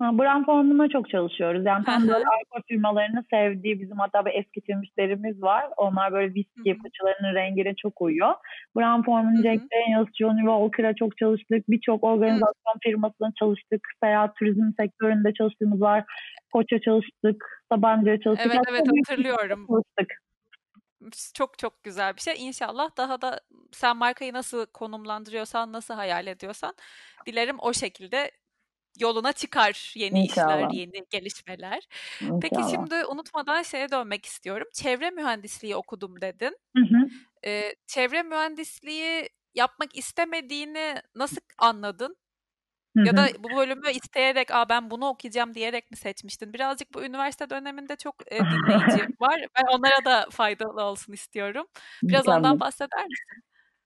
[0.00, 1.64] Brand formuna çok çalışıyoruz.
[1.66, 5.68] Yani tam böyle alkol firmalarının sevdiği bizim hatta bir eski müşterimiz var.
[5.76, 8.34] Onlar böyle viski fıçılarının rengine çok uyuyor.
[8.76, 11.68] Brand formunun Jack Daniels, Johnny Walker'a çok çalıştık.
[11.68, 13.88] Birçok organizasyon firmasına çalıştık.
[14.02, 16.04] Seyahat turizm sektöründe çalıştığımız var.
[16.52, 17.64] Koç'a çalıştık.
[17.72, 18.52] Sabancı'ya çalıştık.
[18.54, 19.66] Evet evet hatırlıyorum.
[19.66, 20.20] Çalıştık
[21.34, 22.34] çok çok güzel bir şey.
[22.38, 23.40] İnşallah daha da
[23.72, 26.74] sen markayı nasıl konumlandırıyorsan, nasıl hayal ediyorsan
[27.26, 28.30] dilerim o şekilde
[28.98, 30.20] yoluna çıkar yeni İnşallah.
[30.24, 31.86] işler, yeni gelişmeler.
[32.20, 32.40] İnşallah.
[32.40, 34.66] Peki şimdi unutmadan şeye dönmek istiyorum.
[34.74, 36.56] Çevre mühendisliği okudum dedin.
[36.76, 37.10] Hı hı.
[37.46, 42.16] Ee, çevre mühendisliği yapmak istemediğini nasıl anladın?
[42.96, 43.06] Hı hı.
[43.06, 46.54] Ya da bu bölümü isteyerek, "A, ben bunu okuyacağım." diyerek mi seçmiştin?
[46.54, 49.40] Birazcık bu üniversite döneminde çok, eee, dinleyici var.
[49.58, 51.66] Ben onlara da faydalı olsun istiyorum.
[52.10, 52.28] Biraz Mükemmel.
[52.28, 53.42] ondan bahseder misin?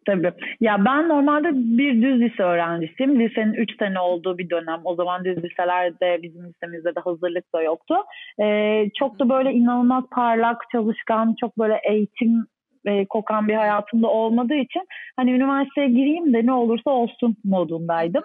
[0.07, 0.33] Tabii.
[0.61, 3.21] Ya ben normalde bir düz lise öğrencisiyim.
[3.21, 4.81] Lisenin 3 sene olduğu bir dönem.
[4.85, 7.95] O zaman düz liselerde bizim lisemizde de hazırlık da yoktu.
[8.43, 12.47] Ee, çok da böyle inanılmaz parlak, çalışkan, çok böyle eğitim
[12.87, 14.83] e, kokan bir hayatımda olmadığı için
[15.17, 18.23] hani üniversiteye gireyim de ne olursa olsun modundaydım.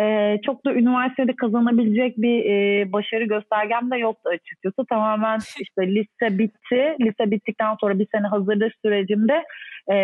[0.00, 4.86] E, çok da üniversitede kazanabilecek bir e, başarı göstergem de yoktu açıkçası.
[4.88, 6.96] Tamamen işte lise bitti.
[7.00, 9.44] Lise bittikten sonra bir sene hazırlık sürecimde
[9.92, 9.96] e,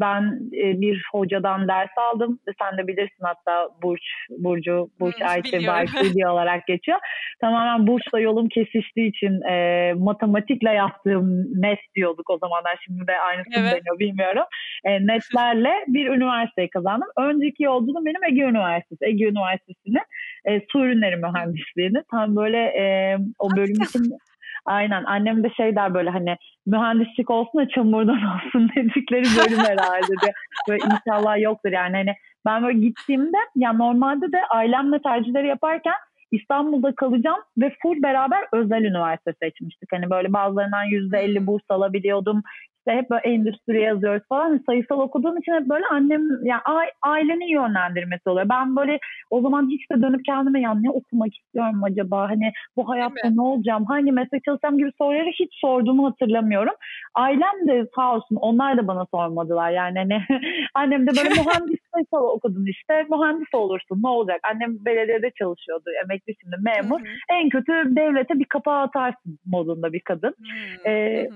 [0.00, 2.38] ben e, bir hocadan ders aldım.
[2.62, 6.98] Sen de bilirsin hatta Burç, Burcu, Burç hmm, Ayşe Barkili olarak geçiyor.
[7.40, 12.78] Tamamen Burç'la yolum kesiştiği için e, matematikle yaptığım net diyorduk o zamanlar.
[12.84, 13.72] Şimdi de aynısı evet.
[13.72, 14.44] deniyor bilmiyorum.
[14.84, 17.08] E, netlerle bir üniversiteyi kazandım.
[17.18, 18.87] Önceki yolculuğum benim Ege Üniversitesi.
[19.00, 20.02] Ege Üniversitesi'nin
[20.44, 22.02] e, su ürünleri mühendisliğini.
[22.10, 24.18] Tam böyle e, o bölüm için
[24.64, 30.06] Aynen annem de şey der böyle hani mühendislik olsun da çamurdan olsun dedikleri bölüm herhalde
[30.22, 30.34] diyor.
[30.68, 32.14] Böyle inşallah yoktur yani hani
[32.46, 35.94] ben böyle gittiğimde ya normalde de ailemle tercihleri yaparken
[36.30, 39.92] İstanbul'da kalacağım ve full beraber özel üniversite seçmiştik.
[39.92, 42.42] Hani böyle bazılarından %50 burs alabiliyordum
[42.88, 44.62] işte hep böyle endüstri yazıyoruz falan.
[44.66, 46.60] Sayısal okuduğum için hep böyle annem yani
[47.02, 48.48] ailenin yönlendirmesi oluyor.
[48.48, 48.98] Ben böyle
[49.30, 52.28] o zaman hiç de dönüp kendime ya ne okumak istiyorum acaba?
[52.28, 53.84] Hani bu hayatta ne olacağım?
[53.84, 56.74] Hangi meslek çalışacağım gibi soruları hiç sorduğumu hatırlamıyorum.
[57.14, 59.70] Ailem de sağ olsun onlar da bana sormadılar.
[59.70, 60.22] Yani hani
[60.74, 64.40] annem de böyle mühendis sayısal okudun işte mühendis olursun ne olacak?
[64.42, 67.00] Annem belediyede çalışıyordu emekli şimdi memur.
[67.00, 67.38] Hı hı.
[67.40, 70.34] En kötü devlete bir kapağı atarsın modunda bir kadın.
[70.38, 70.92] Hı hı.
[70.92, 71.28] Ee,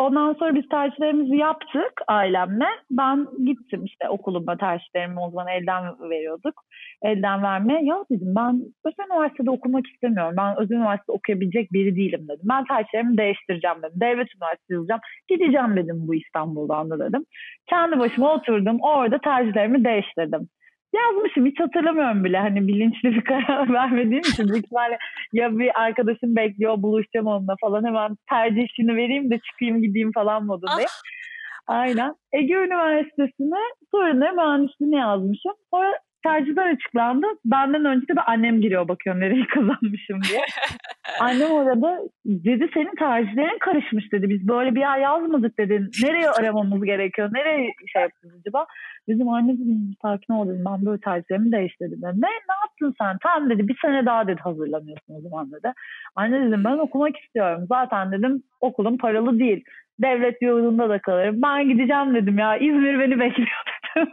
[0.00, 2.64] Ondan sonra biz tercihlerimizi yaptık ailemle.
[2.90, 6.62] Ben gittim işte okuluma tercihlerimi o zaman elden veriyorduk.
[7.02, 7.84] Elden verme.
[7.84, 10.34] Ya dedim ben özel üniversitede okumak istemiyorum.
[10.36, 12.44] Ben özel üniversite okuyabilecek biri değilim dedim.
[12.44, 14.00] Ben tercihlerimi değiştireceğim dedim.
[14.00, 15.00] Devlet üniversitesi yazacağım.
[15.28, 17.24] Gideceğim dedim bu İstanbul'dan da dedim.
[17.66, 18.78] Kendi başıma oturdum.
[18.80, 20.48] Orada tercihlerimi değiştirdim
[20.94, 24.98] yazmışım hiç hatırlamıyorum bile hani bilinçli bir karar vermediğim için büyük ihtimalle
[25.32, 30.90] ya bir arkadaşım bekliyor buluşacağım onunla falan hemen tercihini vereyim de çıkayım gideyim falan modundayım.
[30.90, 31.20] Ah.
[31.66, 32.14] Aynen.
[32.32, 33.58] Ege Üniversitesi'ne
[33.90, 35.52] sorunları mühendisliğini yazmışım.
[35.70, 37.26] Sonra tercihler açıklandı.
[37.44, 40.40] Benden önce de annem giriyor bakıyor nereye kazanmışım diye.
[41.20, 44.28] annem orada dedi senin tercihlerin karışmış dedi.
[44.28, 45.88] Biz böyle bir yer yazmadık dedi.
[46.02, 47.30] Nereye aramamız gerekiyor?
[47.32, 48.66] Nereye şey yapacağız acaba?
[49.08, 50.64] Bizim anne dedim sakin ol dedim.
[50.66, 52.02] Ben böyle tercihlerimi değiştirdim.
[52.02, 52.20] Dedim.
[52.22, 53.18] Ne, ne yaptın sen?
[53.22, 55.72] Tamam dedi bir sene daha dedi hazırlanıyorsun o zaman dedi.
[56.16, 57.66] Anne dedim ben okumak istiyorum.
[57.68, 59.64] Zaten dedim okulum paralı değil.
[59.98, 61.42] Devlet yurdunda da kalırım.
[61.42, 62.56] Ben gideceğim dedim ya.
[62.56, 63.48] İzmir beni bekliyor
[63.96, 64.12] dedim.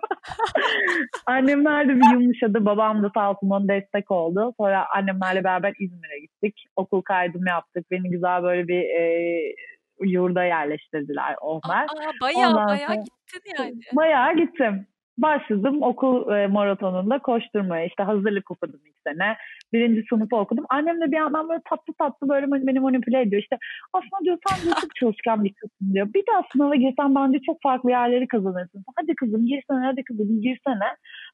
[1.25, 2.65] Annemler de bir yumuşadı.
[2.65, 4.53] Babam da sağ olsun destek oldu.
[4.57, 6.65] Sonra annemlerle beraber İzmir'e gittik.
[6.75, 7.91] Okul kaydımı yaptık.
[7.91, 9.55] Beni güzel böyle bir e,
[10.01, 11.83] yurda yerleştirdiler onlar.
[11.83, 13.73] Aa, bayağı Ondan bayağı sonra, gittin yani.
[13.95, 14.87] Bayağı gittim.
[15.17, 17.85] Başladım okul e, maratonunda koşturmaya.
[17.85, 19.37] İşte hazırlık okudum sene.
[19.73, 20.65] Birinci sınıfı okudum.
[20.69, 23.41] Annem de bir yandan böyle tatlı tatlı böyle beni manipüle ediyor.
[23.41, 23.57] İşte
[23.93, 26.13] aslında diyor sen çok çalışkan bir kızsın diyor.
[26.13, 28.83] Bir daha sınava girsen bence çok farklı yerleri kazanırsın.
[28.95, 30.89] Hadi kızım girsene hadi kızım girsene.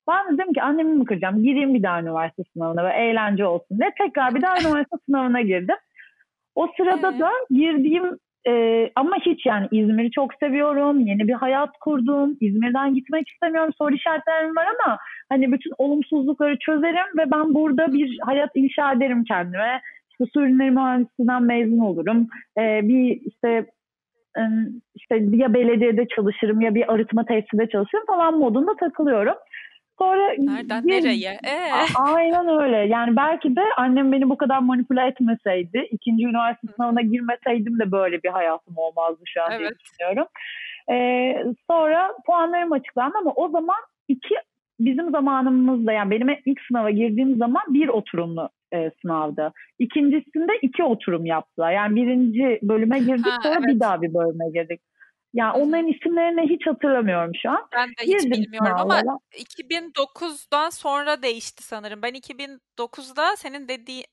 [0.07, 1.43] Ben dedim ki annemi mi kıracağım?
[1.43, 3.79] Gireyim bir daha üniversite sınavına ve eğlence olsun.
[3.79, 5.75] Ne tekrar bir daha üniversite sınavına girdim.
[6.55, 10.99] O sırada da girdiğim ee, ama hiç yani İzmir'i çok seviyorum.
[10.99, 12.37] Yeni bir hayat kurdum.
[12.41, 13.73] İzmir'den gitmek istemiyorum.
[13.77, 14.97] Soru işaretlerim var ama
[15.29, 19.81] hani bütün olumsuzlukları çözerim ve ben burada bir hayat inşa ederim kendime.
[20.11, 22.27] İşte su ürünleri mühendisliğinden mezun olurum.
[22.57, 23.65] Ee, bir işte
[24.95, 29.35] işte ya belediyede çalışırım ya bir arıtma tesisinde çalışırım falan modunda takılıyorum.
[30.03, 31.39] Sonra Nereden bir, nereye?
[31.43, 31.71] Ee?
[31.95, 32.77] Aynen öyle.
[32.77, 38.23] Yani belki de annem beni bu kadar manipüle etmeseydi, ikinci üniversite sınavına girmeseydim de böyle
[38.23, 39.59] bir hayatım olmazdı şu an evet.
[39.59, 40.27] diye düşünüyorum.
[40.91, 44.35] Ee, sonra puanlarım açıklandı ama o zaman iki
[44.79, 49.53] bizim zamanımızda yani benim ilk sınava girdiğim zaman bir oturumlu e, sınavdı.
[49.79, 51.71] İkincisinde iki oturum yaptılar.
[51.71, 53.67] Yani birinci bölüme girdik ha, sonra evet.
[53.67, 54.81] bir daha bir bölüme girdik.
[55.33, 57.67] Yani onların isimlerini hiç hatırlamıyorum şu an.
[57.75, 62.01] Ben de hiç Girdim bilmiyorum ama 2009'dan sonra değişti sanırım.
[62.01, 64.03] Ben 2009'da senin dediği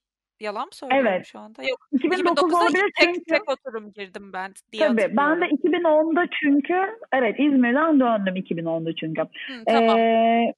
[0.41, 1.27] yalan mı söylüyorum evet.
[1.27, 1.63] şu anda?
[1.63, 1.89] Yok.
[1.93, 2.67] 2009 2009'da
[2.99, 3.25] tek, çünkü...
[3.25, 9.23] tek oturum girdim ben diye Tabii ben de 2010'da çünkü evet İzmir'den döndüm 2010'da çünkü.
[9.23, 9.99] Hı, tamam.
[9.99, 10.55] Ee,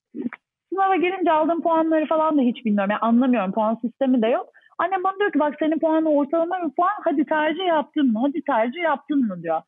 [0.73, 2.91] sınava girince aldığım puanları falan da hiç bilmiyorum.
[2.91, 3.53] Yani anlamıyorum.
[3.53, 4.49] Puan sistemi de yok.
[4.79, 6.91] Annem bana diyor ki bak senin puanı ortalama bir puan.
[7.05, 8.21] Hadi tercih yaptın mı?
[8.23, 9.63] Hadi tercih yaptın mı diyor.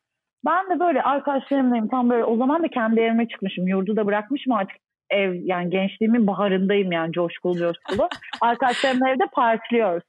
[0.45, 3.67] Ben de böyle arkadaşlarımlayım tam böyle o zaman da kendi evime çıkmışım.
[3.67, 4.77] Yurdu da bırakmışım artık
[5.09, 8.09] ev yani gençliğimin baharındayım yani coşkulu coşkulu.
[8.41, 10.03] Arkadaşlarımla evde partiliyoruz.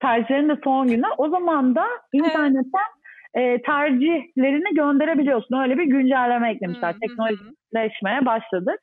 [0.00, 1.06] Tercihlerin de son günü.
[1.18, 2.90] O zaman da internetten
[3.34, 5.56] e, tercihlerini gönderebiliyorsun.
[5.62, 6.94] Öyle bir güncelleme eklemişler.
[7.00, 8.80] Teknolojileşmeye başladık.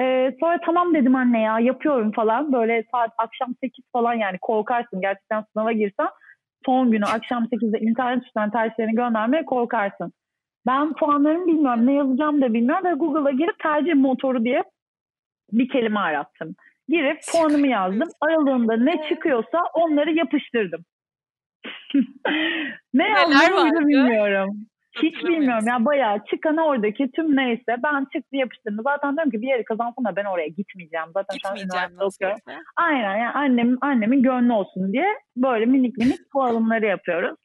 [0.00, 2.52] E, sonra tamam dedim anne ya yapıyorum falan.
[2.52, 6.08] Böyle saat akşam 8 falan yani korkarsın gerçekten sınava girsen
[6.66, 10.12] son günü akşam 8'de internet üstünden tercihlerini göndermeye korkarsın.
[10.66, 11.86] Ben puanlarımı bilmiyorum.
[11.86, 12.84] Ne yazacağım da bilmiyorum.
[12.84, 14.62] Ve Google'a girip tercih motoru diye
[15.52, 16.54] bir kelime arattım.
[16.88, 18.08] Girip puanımı yazdım.
[18.20, 20.84] Aralığında ne çıkıyorsa onları yapıştırdım.
[22.94, 24.56] ne yazdığımı bilmiyorum.
[25.02, 28.84] Hiç bilmiyorum ya bayağı çıkan oradaki tüm neyse ben çıktı yapıştırdım.
[28.84, 31.06] Zaten diyorum ki bir yeri kazansın da ben oraya gitmeyeceğim.
[31.14, 32.64] Zaten gitmeyeceğim şu an üniversite okuyorum.
[32.76, 37.36] Aynen yani annem, annemin gönlü olsun diye böyle minik minik bu alımları yapıyoruz.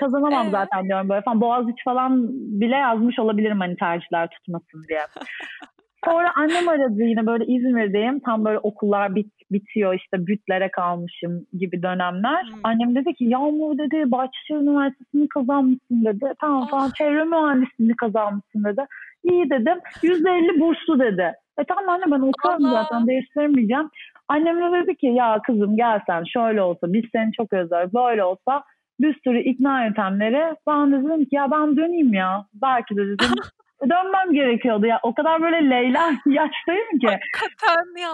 [0.00, 0.52] Kazanamam evet.
[0.52, 1.40] zaten diyorum böyle falan.
[1.40, 2.28] Boğaziçi falan
[2.60, 5.00] bile yazmış olabilirim hani tercihler tutmasın diye.
[6.04, 8.20] Sonra annem aradı yine böyle İzmir'deyim.
[8.20, 12.42] Tam böyle okullar bit, bitiyor işte bütlere kalmışım gibi dönemler.
[12.42, 12.60] Hmm.
[12.64, 16.34] Annem dedi ki Yağmur dedi Bahçeşehir Üniversitesi'ni kazanmışsın dedi.
[16.40, 16.94] Tamam falan oh.
[16.94, 18.86] çevre mühendisliğini kazanmışsın dedi.
[19.24, 19.78] İyi dedim.
[20.02, 21.32] %50 burslu dedi.
[21.58, 23.90] E tamam anne ben okuyorum zaten değiştirmeyeceğim.
[24.28, 28.24] Annem de dedi ki ya kızım gel sen şöyle olsa biz seni çok özleriz böyle
[28.24, 28.62] olsa
[29.02, 30.56] bir sürü ikna yöntemleri.
[30.66, 32.44] Ben de dedim ki ya ben döneyim ya.
[32.62, 33.28] Belki de dedim
[33.82, 34.86] dönmem gerekiyordu.
[34.86, 37.06] Ya o kadar böyle Leyla yaştayım ki.
[37.06, 38.12] Hakikaten ya.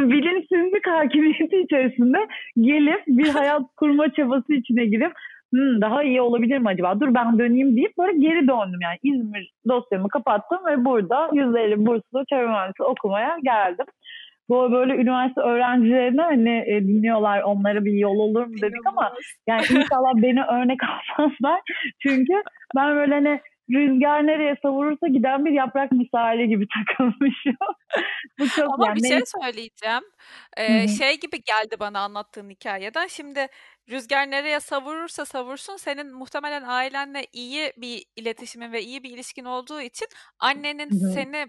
[0.10, 2.18] Bilinçsizlik hakimiyeti içerisinde
[2.60, 5.12] gelip bir hayat kurma çabası içine girip
[5.50, 7.00] hmm, daha iyi olabilir mi acaba?
[7.00, 8.98] Dur ben döneyim deyip böyle geri döndüm yani.
[9.02, 13.86] İzmir dosyamı kapattım ve burada 150 burslu çevre mühendisi okumaya geldim.
[14.48, 19.12] Bu böyle üniversite öğrencilerine hani e, dinliyorlar onlara bir yol olur mu dedik ama
[19.46, 20.80] yani inşallah beni örnek
[21.18, 21.60] almazlar.
[22.02, 22.32] Çünkü
[22.76, 27.56] ben böyle hani rüzgar nereye savurursa giden bir yaprak misali gibi takılmışım.
[28.38, 30.02] Bu çok Ama yani bir şey söyleyeceğim.
[30.56, 33.06] Ee, şey gibi geldi bana anlattığın hikayeden.
[33.06, 33.46] Şimdi
[33.90, 39.80] rüzgar nereye savurursa savursun senin muhtemelen ailenle iyi bir iletişimin ve iyi bir ilişkin olduğu
[39.80, 41.12] için annenin Hı-hı.
[41.14, 41.46] seni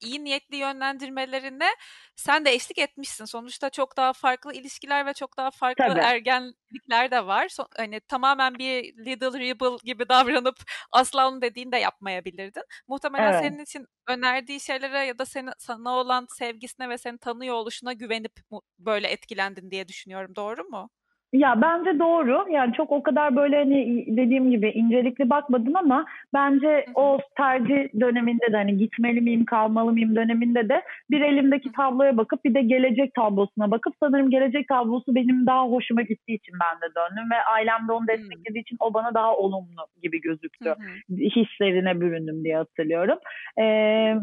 [0.00, 1.68] iyi niyetli yönlendirmelerine
[2.16, 3.24] sen de eşlik etmişsin.
[3.24, 6.00] Sonuçta çok daha farklı ilişkiler ve çok daha farklı Tabii.
[6.00, 7.48] ergenlikler de var.
[7.48, 10.56] So, hani tamamen bir little rebel gibi davranıp
[10.92, 12.62] asla onun dediğini de yapmayabilirdin.
[12.88, 13.44] Muhtemelen evet.
[13.44, 18.32] senin için önerdiği şeylere ya da seni, sana olan sevgisine ve seni tanıyor oluşuna güvenip
[18.78, 20.36] böyle etkilendin diye düşünüyorum.
[20.36, 20.90] Doğru mu?
[21.34, 22.44] Ya bence doğru.
[22.50, 28.52] Yani çok o kadar böyle hani dediğim gibi incelikli bakmadım ama bence o tercih döneminde
[28.52, 33.14] de hani gitmeli miyim, kalmalı mıyım döneminde de bir elimdeki tabloya bakıp bir de gelecek
[33.14, 37.88] tablosuna bakıp sanırım gelecek tablosu benim daha hoşuma gittiği için ben de döndüm ve ailem
[37.88, 40.74] de onu desteklediği için o bana daha olumlu gibi gözüktü.
[41.10, 43.18] Hislerine büründüm diye hatırlıyorum.
[43.58, 43.64] Ee,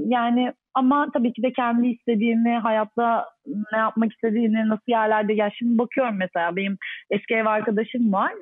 [0.07, 3.25] yani ama tabii ki de kendi istediğini, hayatta
[3.73, 5.33] ne yapmak istediğini, nasıl yerlerde...
[5.33, 6.77] Ya şimdi bakıyorum mesela benim
[7.09, 8.33] eski ev arkadaşım var.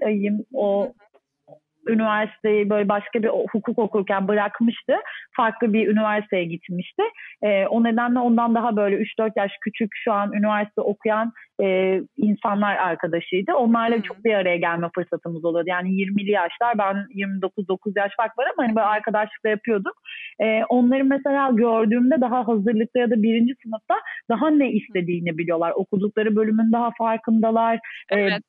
[0.53, 0.93] O
[1.87, 4.93] üniversiteyi böyle başka bir hukuk okurken bırakmıştı.
[5.35, 7.03] Farklı bir üniversiteye gitmişti.
[7.43, 12.75] E, o nedenle ondan daha böyle 3-4 yaş küçük şu an üniversite okuyan e, insanlar
[12.75, 13.53] arkadaşıydı.
[13.53, 14.01] Onlarla hmm.
[14.01, 15.69] çok bir araya gelme fırsatımız oluyordu.
[15.69, 19.93] Yani 20'li yaşlar ben 29-9 yaş fark var ama hani böyle arkadaşlıkla yapıyorduk.
[20.39, 23.95] E, onları mesela gördüğümde daha hazırlıkta ya da birinci sınıfta
[24.29, 25.73] daha ne istediğini biliyorlar.
[25.75, 27.79] Okudukları bölümün daha farkındalar.
[28.09, 28.31] Evet.
[28.31, 28.39] E,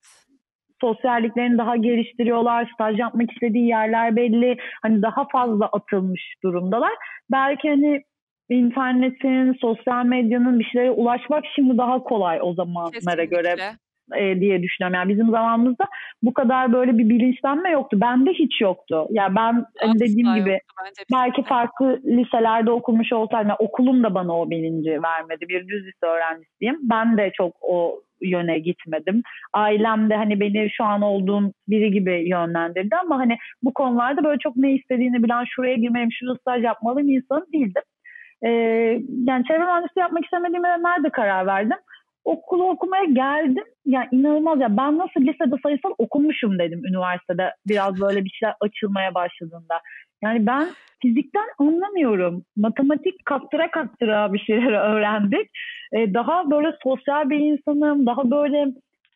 [0.80, 2.70] sosyalliklerini daha geliştiriyorlar.
[2.74, 4.56] Staj yapmak istediği yerler belli.
[4.82, 6.92] Hani daha fazla atılmış durumdalar.
[7.30, 8.02] Belki hani
[8.48, 13.24] internetin, sosyal medyanın bir şeylere ulaşmak şimdi daha kolay o zamanlara Kesinlikle.
[13.24, 13.56] göre
[14.16, 14.94] e, diye düşünüyorum.
[14.94, 15.86] Yani bizim zamanımızda
[16.22, 18.00] bu kadar böyle bir bilinçlenme yoktu.
[18.00, 19.06] Bende hiç yoktu.
[19.10, 20.60] Yani ben hani dediğim gibi
[21.12, 25.48] belki farklı liselerde okumuş olsaydım yani okulum da bana o bilinci vermedi.
[25.48, 26.78] Bir düz lise öğrencisiyim.
[26.82, 29.22] Ben de çok o yöne gitmedim.
[29.52, 34.38] Ailem de hani beni şu an olduğum biri gibi yönlendirdi ama hani bu konularda böyle
[34.38, 37.82] çok ne istediğini bilen şuraya girmeliyim, şurada staj yapmalıyım insan değildim.
[38.42, 38.48] Ee,
[39.26, 41.76] yani çevre mühendisliği yapmak istemediğime nerede karar verdim?
[42.24, 43.64] Okulu okumaya geldim.
[43.86, 49.14] Yani inanılmaz ya ben nasıl lisede sayısal okumuşum dedim üniversitede biraz böyle bir şeyler açılmaya
[49.14, 49.80] başladığında.
[50.22, 50.68] Yani ben
[51.02, 52.44] fizikten anlamıyorum.
[52.56, 55.50] Matematik kattıra kattıra bir şeyler öğrendik.
[55.92, 58.66] Ee, daha böyle sosyal bir insanım, daha böyle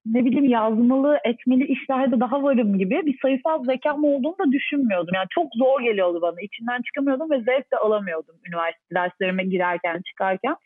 [0.06, 5.14] ne bileyim yazmalı, etmeli işlerde daha varım gibi bir sayısal zekam olduğunu da düşünmüyordum.
[5.14, 6.40] Yani çok zor geliyordu bana.
[6.40, 10.56] İçinden çıkamıyordum ve zevk de alamıyordum üniversite derslerime girerken, çıkarken.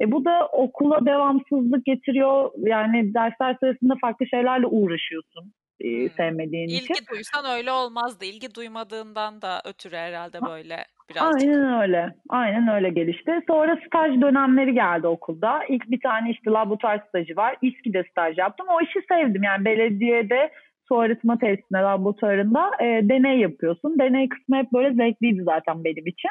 [0.00, 2.50] E, bu da okula devamsızlık getiriyor.
[2.56, 6.10] Yani dersler sırasında farklı şeylerle uğraşıyorsun e, hmm.
[6.10, 6.94] sevmediğin İlgi için.
[6.94, 8.24] İlgi duysan öyle olmazdı.
[8.24, 10.76] İlgi duymadığından da ötürü herhalde böyle
[11.10, 11.48] birazcık.
[11.48, 12.14] Aynen öyle.
[12.28, 13.40] Aynen öyle gelişti.
[13.46, 15.64] Sonra staj dönemleri geldi okulda.
[15.68, 17.56] İlk bir tane işte laboratuvar stajı var.
[17.62, 18.66] İSKİ'de staj yaptım.
[18.70, 19.42] O işi sevdim.
[19.42, 20.50] Yani belediyede
[20.88, 23.98] su arıtma tesisinde, laboratuvarında e, deney yapıyorsun.
[23.98, 26.30] Deney kısmı hep böyle zevkliydi zaten benim için.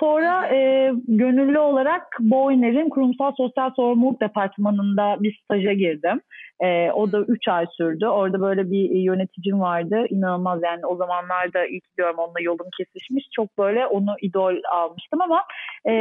[0.00, 6.20] Sonra e, gönüllü olarak Boyner'in kurumsal sosyal sorumluluk departmanında bir staja girdim.
[6.60, 8.06] E, o da 3 ay sürdü.
[8.06, 10.06] Orada böyle bir yöneticim vardı.
[10.10, 13.24] İnanılmaz yani o zamanlarda ilk diyorum onunla yolum kesişmiş.
[13.36, 15.42] Çok böyle onu idol almıştım ama
[15.88, 15.92] e,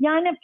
[0.00, 0.36] yani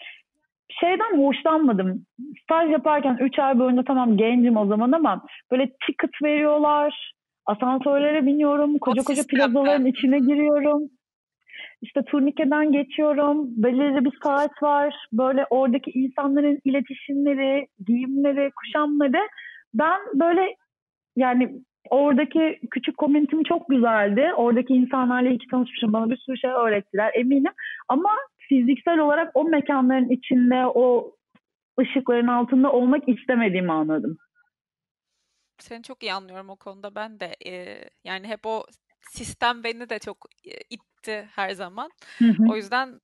[0.81, 2.07] şeyden hoşlanmadım.
[2.43, 7.13] Staj yaparken 3 ay boyunca tamam gencim o zaman ama böyle ticket veriyorlar.
[7.47, 8.79] Asansörlere biniyorum.
[8.79, 10.91] Koca koca plazaların içine giriyorum.
[11.83, 13.63] İşte turnikeden geçiyorum.
[13.63, 14.95] Belirli bir saat var.
[15.13, 19.29] Böyle oradaki insanların iletişimleri, giyimleri, kuşamları.
[19.75, 20.57] Ben böyle
[21.17, 24.33] yani oradaki küçük komünitim çok güzeldi.
[24.37, 25.93] Oradaki insanlarla iki tanışmışım.
[25.93, 27.53] Bana bir sürü şey öğrettiler eminim.
[27.89, 31.13] Ama fiziksel olarak o mekanların içinde o
[31.81, 34.17] ışıkların altında olmak istemediğimi anladım.
[35.59, 36.95] Seni çok iyi anlıyorum o konuda.
[36.95, 38.65] Ben de e, yani hep o
[39.11, 41.91] sistem beni de çok e, itti her zaman.
[42.19, 42.53] Hı hı.
[42.53, 43.01] O yüzden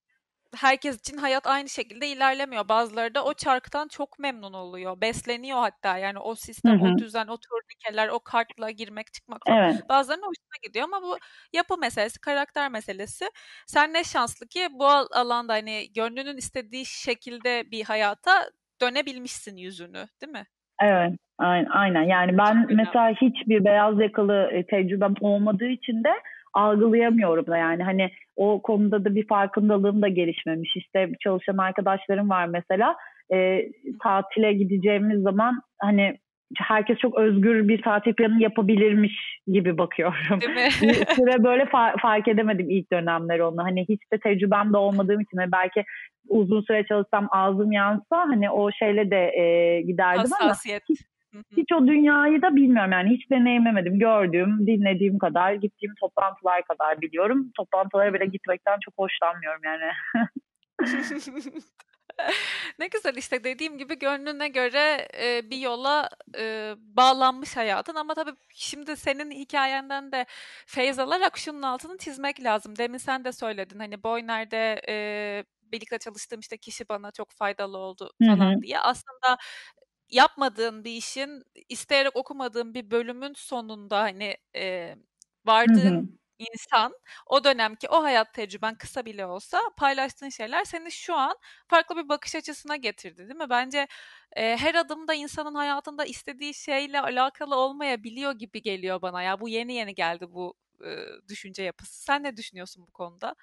[0.57, 2.69] herkes için hayat aynı şekilde ilerlemiyor.
[2.69, 5.01] Bazıları da o çarktan çok memnun oluyor.
[5.01, 5.99] Besleniyor hatta.
[5.99, 6.93] Yani o sistem, hı hı.
[6.95, 9.71] o düzen, o turnikeler, o kartla girmek çıkmak falan.
[9.71, 9.89] Evet.
[9.89, 11.19] Bazılarının hoşuna gidiyor ama bu
[11.53, 13.31] yapı meselesi, karakter meselesi.
[13.67, 20.33] Sen ne şanslı ki bu alanda hani gönlünün istediği şekilde bir hayata dönebilmişsin yüzünü, değil
[20.33, 20.47] mi?
[20.83, 21.13] Evet,
[21.73, 22.03] aynen.
[22.03, 26.13] Yani ben mesela hiçbir beyaz yakalı e, tecrübem olmadığı için de
[26.55, 30.77] algılayamıyorum da yani hani o konuda da bir farkındalığım da gelişmemiş.
[30.77, 32.97] İşte çalışan arkadaşlarım var mesela
[33.35, 33.69] e,
[34.03, 36.19] tatile gideceğimiz zaman hani
[36.57, 40.41] herkes çok özgür bir tatil planı yapabilirmiş gibi bakıyorum.
[40.83, 43.65] bir süre böyle fa- fark edemedim ilk dönemleri onu.
[43.65, 45.85] Hani hiç de tecrübem de olmadığım için hani belki
[46.29, 50.55] uzun süre çalışsam ağzım yansa hani o şeyle de e, giderdim ama
[50.89, 51.01] hiç,
[51.57, 53.99] hiç o dünyayı da bilmiyorum yani hiç deneyimlemedim.
[53.99, 57.51] Gördüğüm, dinlediğim kadar, gittiğim toplantılar kadar biliyorum.
[57.57, 59.83] Toplantılara bile gitmekten çok hoşlanmıyorum yani.
[62.79, 68.33] ne güzel işte dediğim gibi gönlüne göre e, bir yola e, bağlanmış hayatın ama tabii
[68.55, 70.27] şimdi senin hikayenden de
[70.67, 72.79] feyz alarak şunun altını çizmek lazım.
[72.79, 78.11] Demin sen de söyledin hani Boyner'de e, birlikte çalıştığım işte kişi bana çok faydalı oldu
[78.27, 78.63] falan Hı-hı.
[78.63, 78.79] diye.
[78.81, 79.39] Aslında
[80.11, 84.97] yapmadığın bir işin isteyerek okumadığın bir bölümün sonunda hani e,
[85.45, 86.22] vardığın Hı-hı.
[86.55, 86.95] İnsan
[87.27, 91.37] o dönemki o hayat tecrüben kısa bile olsa paylaştığın şeyler seni şu an
[91.69, 93.51] farklı bir bakış açısına getirdi değil mi?
[93.51, 93.87] Bence
[94.37, 99.41] e, her adımda insanın hayatında istediği şeyle alakalı olmayabiliyor gibi geliyor bana ya.
[99.41, 100.89] Bu yeni yeni geldi bu e,
[101.29, 102.03] düşünce yapısı.
[102.05, 103.35] Sen ne düşünüyorsun bu konuda?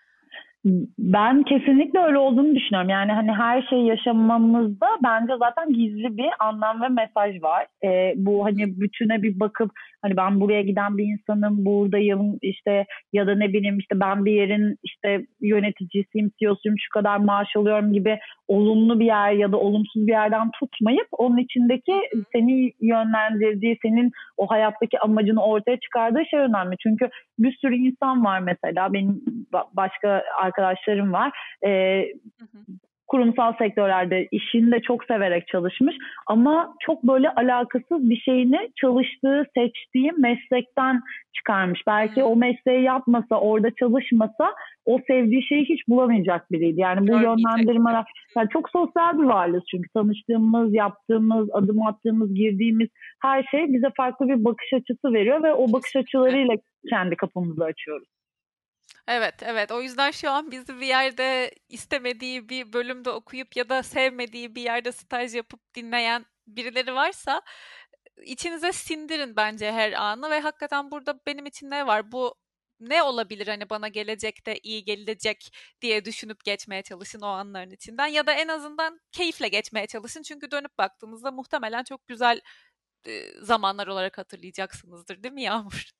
[0.99, 2.89] Ben kesinlikle öyle olduğunu düşünüyorum.
[2.89, 7.65] Yani hani her şey yaşamamızda bence zaten gizli bir anlam ve mesaj var.
[7.83, 13.27] Ee, bu hani bütüne bir bakıp hani ben buraya giden bir insanım, buradayım işte ya
[13.27, 18.19] da ne bileyim işte ben bir yerin işte yöneticisiyim, CEO'suyum, şu kadar maaş alıyorum gibi
[18.47, 21.93] olumlu bir yer ya da olumsuz bir yerden tutmayıp onun içindeki
[22.31, 26.75] seni yönlendirdiği, senin o hayattaki amacını ortaya çıkardığı şey önemli.
[26.83, 29.21] Çünkü bir sürü insan var mesela benim
[29.73, 31.31] başka arkadaşlarım var.
[31.65, 32.05] Ee,
[33.09, 35.95] kurumsal sektörlerde işini de çok severek çalışmış
[36.27, 41.01] ama çok böyle alakasız bir şeyini çalıştığı, seçtiği meslekten
[41.33, 41.81] çıkarmış.
[41.87, 44.53] Belki o mesleği yapmasa, orada çalışmasa
[44.85, 46.81] o sevdiği şeyi hiç bulamayacak biriydi.
[46.81, 48.05] Yani bu yönlendirmeler
[48.37, 52.89] yani çok sosyal bir varlığız çünkü tanıştığımız, yaptığımız, adım attığımız, girdiğimiz
[53.21, 56.55] her şey bize farklı bir bakış açısı veriyor ve o bakış açılarıyla
[56.89, 58.07] kendi kapımızı açıyoruz.
[59.07, 59.71] Evet, evet.
[59.71, 64.61] O yüzden şu an bizi bir yerde istemediği bir bölümde okuyup ya da sevmediği bir
[64.61, 67.41] yerde staj yapıp dinleyen birileri varsa
[68.25, 72.11] içinize sindirin bence her anı ve hakikaten burada benim için ne var?
[72.11, 72.35] Bu
[72.79, 78.27] ne olabilir hani bana gelecekte iyi gelecek diye düşünüp geçmeye çalışın o anların içinden ya
[78.27, 82.41] da en azından keyifle geçmeye çalışın çünkü dönüp baktığınızda muhtemelen çok güzel
[83.41, 85.98] zamanlar olarak hatırlayacaksınızdır değil mi Yağmur?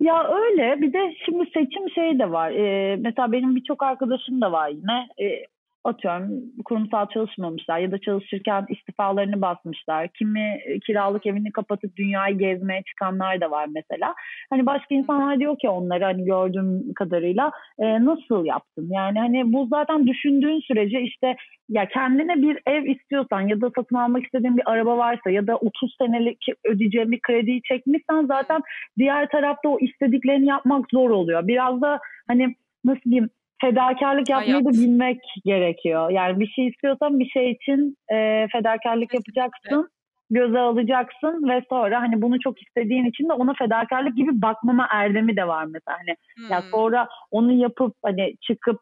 [0.00, 2.50] Ya öyle bir de şimdi seçim şey de var.
[2.50, 5.08] Ee, mesela benim birçok arkadaşım da var yine.
[5.20, 5.44] Ee,
[5.84, 10.08] atıyorum kurumsal çalışmamışlar ya da çalışırken istifalarını basmışlar.
[10.08, 14.14] Kimi kiralık evini kapatıp dünyayı gezmeye çıkanlar da var mesela.
[14.50, 18.88] Hani başka insanlar diyor ki onları hani gördüğüm kadarıyla e, nasıl yaptın?
[18.90, 21.36] Yani hani bu zaten düşündüğün sürece işte
[21.68, 25.56] ya kendine bir ev istiyorsan ya da satın almak istediğin bir araba varsa ya da
[25.56, 28.60] 30 senelik ödeyeceğin bir krediyi çekmişsen zaten
[28.98, 31.48] diğer tarafta o istediklerini yapmak zor oluyor.
[31.48, 34.64] Biraz da hani nasıl diyeyim fedakarlık yapmayı Hayat.
[34.64, 36.10] da bilmek gerekiyor.
[36.10, 39.88] Yani bir şey istiyorsan bir şey için e, fedakarlık yapacaksın,
[40.30, 45.36] göze alacaksın ve sonra hani bunu çok istediğin için de ona fedakarlık gibi bakmama erdemi
[45.36, 45.98] de var mesela.
[45.98, 46.52] Hani hmm.
[46.52, 48.78] ya sonra onu yapıp hani çıkıp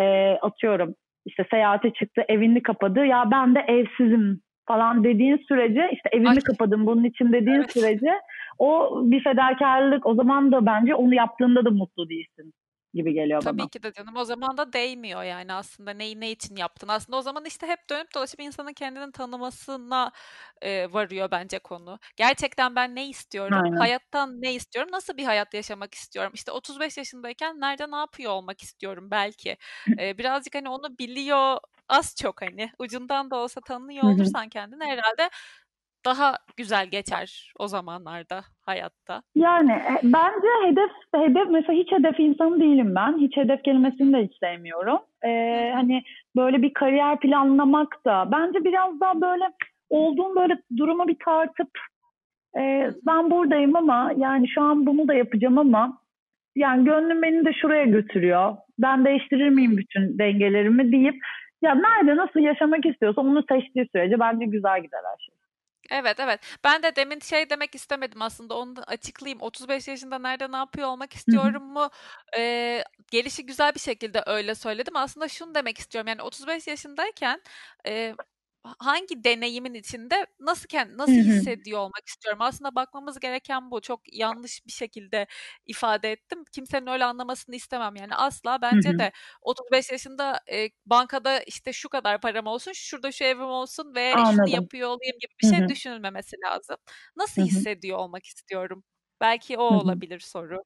[0.00, 0.04] e,
[0.42, 0.94] atıyorum
[1.26, 3.06] işte seyahate çıktı, evini kapadı.
[3.06, 6.38] Ya ben de evsizim falan dediğin sürece işte evimi Ay.
[6.38, 7.72] kapadım bunun için dediğin evet.
[7.72, 8.12] sürece
[8.58, 12.52] o bir fedakarlık o zaman da bence onu yaptığında da mutlu değilsin.
[12.94, 13.68] Gibi geliyor Tabii bana.
[13.68, 14.16] Tabii ki de canım.
[14.16, 16.88] O zaman da değmiyor yani aslında neyi ne için yaptın.
[16.88, 20.12] Aslında o zaman işte hep dönüp dolaşıp insanın kendini tanımasına
[20.62, 21.98] e, varıyor bence konu.
[22.16, 23.64] Gerçekten ben ne istiyorum?
[23.64, 23.78] Aynen.
[23.78, 24.92] Hayattan ne istiyorum?
[24.92, 26.32] Nasıl bir hayat yaşamak istiyorum?
[26.34, 29.56] İşte 35 yaşındayken nerede ne yapıyor olmak istiyorum belki.
[29.98, 35.30] E, birazcık hani onu biliyor az çok hani ucundan da olsa tanıyor olursan kendini herhalde
[36.04, 39.22] daha güzel geçer o zamanlarda hayatta.
[39.34, 43.18] Yani e, bence hedef hedef mesela hiç hedef insanı değilim ben.
[43.18, 44.98] Hiç hedef kelimesini de hiç sevmiyorum.
[45.24, 46.02] Ee, hani
[46.36, 49.44] böyle bir kariyer planlamak da bence biraz daha böyle
[49.90, 51.70] olduğum böyle durumu bir tartıp
[52.58, 55.98] e, ben buradayım ama yani şu an bunu da yapacağım ama
[56.56, 58.56] yani gönlüm beni de şuraya götürüyor.
[58.78, 61.14] Ben değiştirir miyim bütün dengelerimi deyip
[61.62, 65.34] ya nerede nasıl yaşamak istiyorsa onu seçtiği sürece bence güzel gider her şey.
[65.90, 66.40] Evet evet.
[66.64, 68.54] Ben de demin şey demek istemedim aslında.
[68.58, 69.40] Onu da açıklayayım.
[69.42, 71.90] 35 yaşında nerede ne yapıyor olmak istiyorum mu?
[72.36, 74.96] Ee, gelişi güzel bir şekilde öyle söyledim.
[74.96, 76.08] Aslında şunu demek istiyorum.
[76.08, 77.42] Yani 35 yaşındayken
[77.86, 78.14] e,
[78.78, 82.40] hangi deneyimin içinde nasıl kend, nasıl hissediyor olmak istiyorum.
[82.42, 83.80] Aslında bakmamız gereken bu.
[83.80, 85.26] Çok yanlış bir şekilde
[85.66, 86.44] ifade ettim.
[86.52, 87.96] Kimsenin öyle anlamasını istemem.
[87.96, 93.24] Yani asla bence de 35 yaşında e, bankada işte şu kadar param olsun, şurada şu
[93.24, 96.76] evim olsun ve şunu yapıyor olayım gibi bir şey düşünülmemesi lazım.
[97.16, 98.84] Nasıl hissediyor olmak istiyorum?
[99.20, 100.58] Belki o olabilir soru.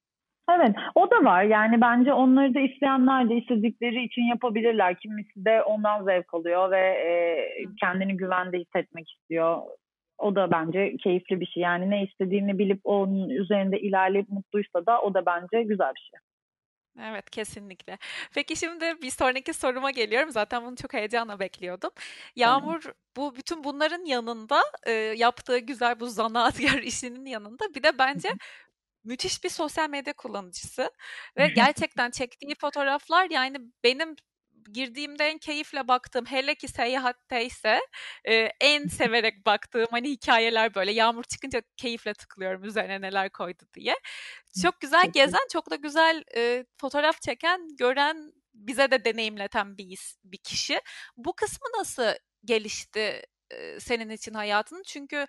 [0.50, 1.42] Evet, o da var.
[1.42, 4.94] Yani bence onları da isteyenler de istedikleri için yapabilirler.
[4.98, 7.10] Kimisi de ondan zevk alıyor ve e,
[7.80, 9.62] kendini güvende hissetmek istiyor.
[10.18, 11.62] O da bence keyifli bir şey.
[11.62, 16.20] Yani ne istediğini bilip onun üzerinde ilerleyip mutluysa da o da bence güzel bir şey.
[17.02, 17.98] Evet kesinlikle.
[18.34, 20.30] Peki şimdi bir sonraki soruma geliyorum.
[20.30, 21.90] Zaten bunu çok heyecanla bekliyordum.
[22.36, 22.82] Yağmur
[23.16, 28.28] bu bütün bunların yanında e, yaptığı güzel bu zanaatkar işinin yanında bir de bence
[29.06, 30.90] müthiş bir sosyal medya kullanıcısı
[31.36, 34.16] ve gerçekten çektiği fotoğraflar yani benim
[34.72, 37.80] girdiğimde en keyifle baktığım hele ki seyahatteyse
[38.24, 43.94] e, en severek baktığım hani hikayeler böyle yağmur çıkınca keyifle tıklıyorum üzerine neler koydu diye.
[44.62, 50.16] Çok güzel çok gezen, çok da güzel e, fotoğraf çeken, gören, bize de deneyimleten bir
[50.24, 50.80] bir kişi.
[51.16, 52.12] Bu kısmı nasıl
[52.44, 54.82] gelişti e, senin için hayatın?
[54.86, 55.26] Çünkü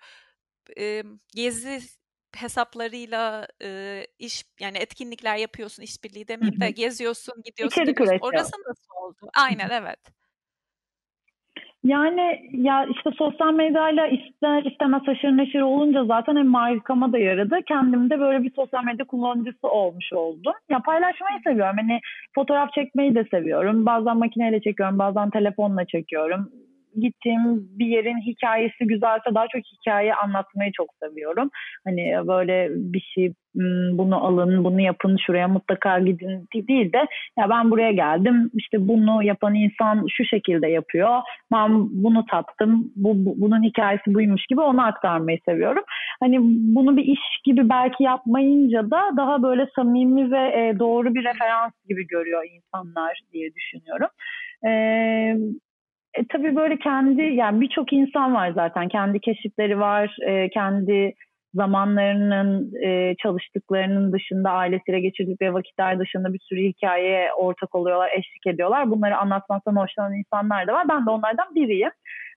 [0.78, 1.02] e,
[1.34, 1.80] gezi
[2.36, 7.82] hesaplarıyla e, iş yani etkinlikler yapıyorsun işbirliği demeyeyim de geziyorsun gidiyorsun.
[7.82, 8.20] İçerik üretiyor.
[8.32, 9.30] Orası nasıl oldu?
[9.36, 9.98] Aynen evet.
[11.84, 17.58] Yani ya işte sosyal medyayla ister istemez haşır neşir olunca zaten hem markama da yaradı.
[17.68, 20.52] Kendim de böyle bir sosyal medya kullanıcısı olmuş oldum.
[20.70, 21.76] Ya paylaşmayı seviyorum.
[21.76, 22.00] Hani
[22.34, 23.86] fotoğraf çekmeyi de seviyorum.
[23.86, 26.52] Bazen makineyle çekiyorum, bazen telefonla çekiyorum
[27.00, 31.50] gittiğim bir yerin hikayesi güzelse daha çok hikaye anlatmayı çok seviyorum.
[31.84, 33.32] Hani böyle bir şey
[33.92, 37.06] bunu alın, bunu yapın, şuraya mutlaka gidin değil de
[37.38, 41.20] ya ben buraya geldim işte bunu yapan insan şu şekilde yapıyor.
[41.52, 41.70] Ben
[42.04, 42.92] bunu tattım.
[42.96, 45.84] Bu, bu bunun hikayesi buymuş gibi onu aktarmayı seviyorum.
[46.20, 46.38] Hani
[46.74, 51.72] bunu bir iş gibi belki yapmayınca da daha böyle samimi ve e, doğru bir referans
[51.88, 54.08] gibi görüyor insanlar diye düşünüyorum.
[54.66, 55.36] Ee,
[56.18, 61.14] e, tabii böyle kendi yani birçok insan var zaten kendi keşifleri var e, kendi
[61.54, 68.90] zamanlarının e, çalıştıklarının dışında ailesiyle geçirdikleri vakitler dışında bir sürü hikayeye ortak oluyorlar eşlik ediyorlar
[68.90, 71.90] bunları anlatmaktan hoşlanan insanlar da var ben de onlardan biriyim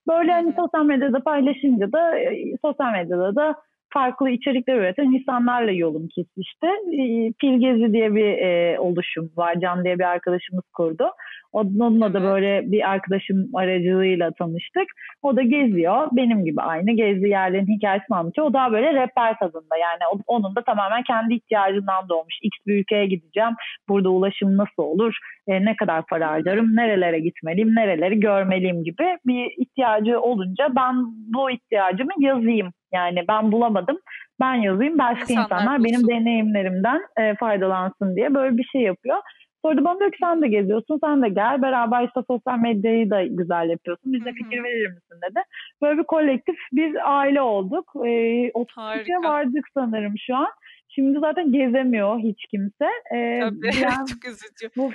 [0.08, 3.56] böyle hani sosyal medyada paylaşınca da e, sosyal medyada da
[3.94, 6.68] farklı içerikler üreten insanlarla yolum kesişti.
[6.92, 9.56] E, Pilgezi diye bir e, oluşum var.
[9.62, 11.12] Can diye bir arkadaşımız kurdu.
[11.54, 14.88] Onunla da böyle bir arkadaşım aracılığıyla tanıştık.
[15.22, 16.08] O da geziyor.
[16.12, 16.92] Benim gibi aynı.
[16.92, 18.48] Gezdiği yerlerin hikayesini anlatıyor.
[18.48, 19.78] O daha böyle rehber tadında.
[19.78, 22.36] Yani onun da tamamen kendi ihtiyacından doğmuş.
[22.42, 23.54] X bir ülkeye gideceğim.
[23.90, 25.18] Burada ulaşım nasıl olur?
[25.48, 26.76] E, ne kadar para harcarım?
[26.76, 27.76] Nerelere gitmeliyim?
[27.76, 30.96] Nereleri görmeliyim gibi bir ihtiyacı olunca ben
[31.34, 32.72] bu ihtiyacımı yazayım.
[32.94, 33.98] Yani ben bulamadım.
[34.40, 34.98] Ben yazayım.
[34.98, 39.18] Başka insanlar, insanlar benim deneyimlerimden e, faydalansın diye böyle bir şey yapıyor.
[39.62, 41.62] Sonra da bana diyor ki sen de geziyorsun, sen de gel.
[41.62, 44.14] Beraber işte sosyal medyayı da güzel yapıyorsun.
[44.14, 45.44] Bize fikir verir misin dedi.
[45.82, 47.92] Böyle bir kolektif bir aile olduk.
[48.06, 50.48] Ee, 30 kişiye vardık sanırım şu an.
[50.90, 52.90] Şimdi zaten gezemiyor hiç kimse.
[53.16, 54.70] Ee, Tabii, yani, çok üzücü.
[54.78, 54.92] Bu,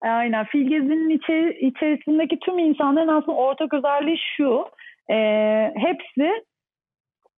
[0.00, 0.44] aynen.
[0.44, 4.64] Filgezi'nin içi, içerisindeki tüm insanların aslında ortak özelliği şu.
[5.10, 5.16] E,
[5.76, 6.44] hepsi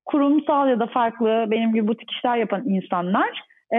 [0.04, 3.78] kurumsal ya da farklı benim gibi butik işler yapan insanlar e,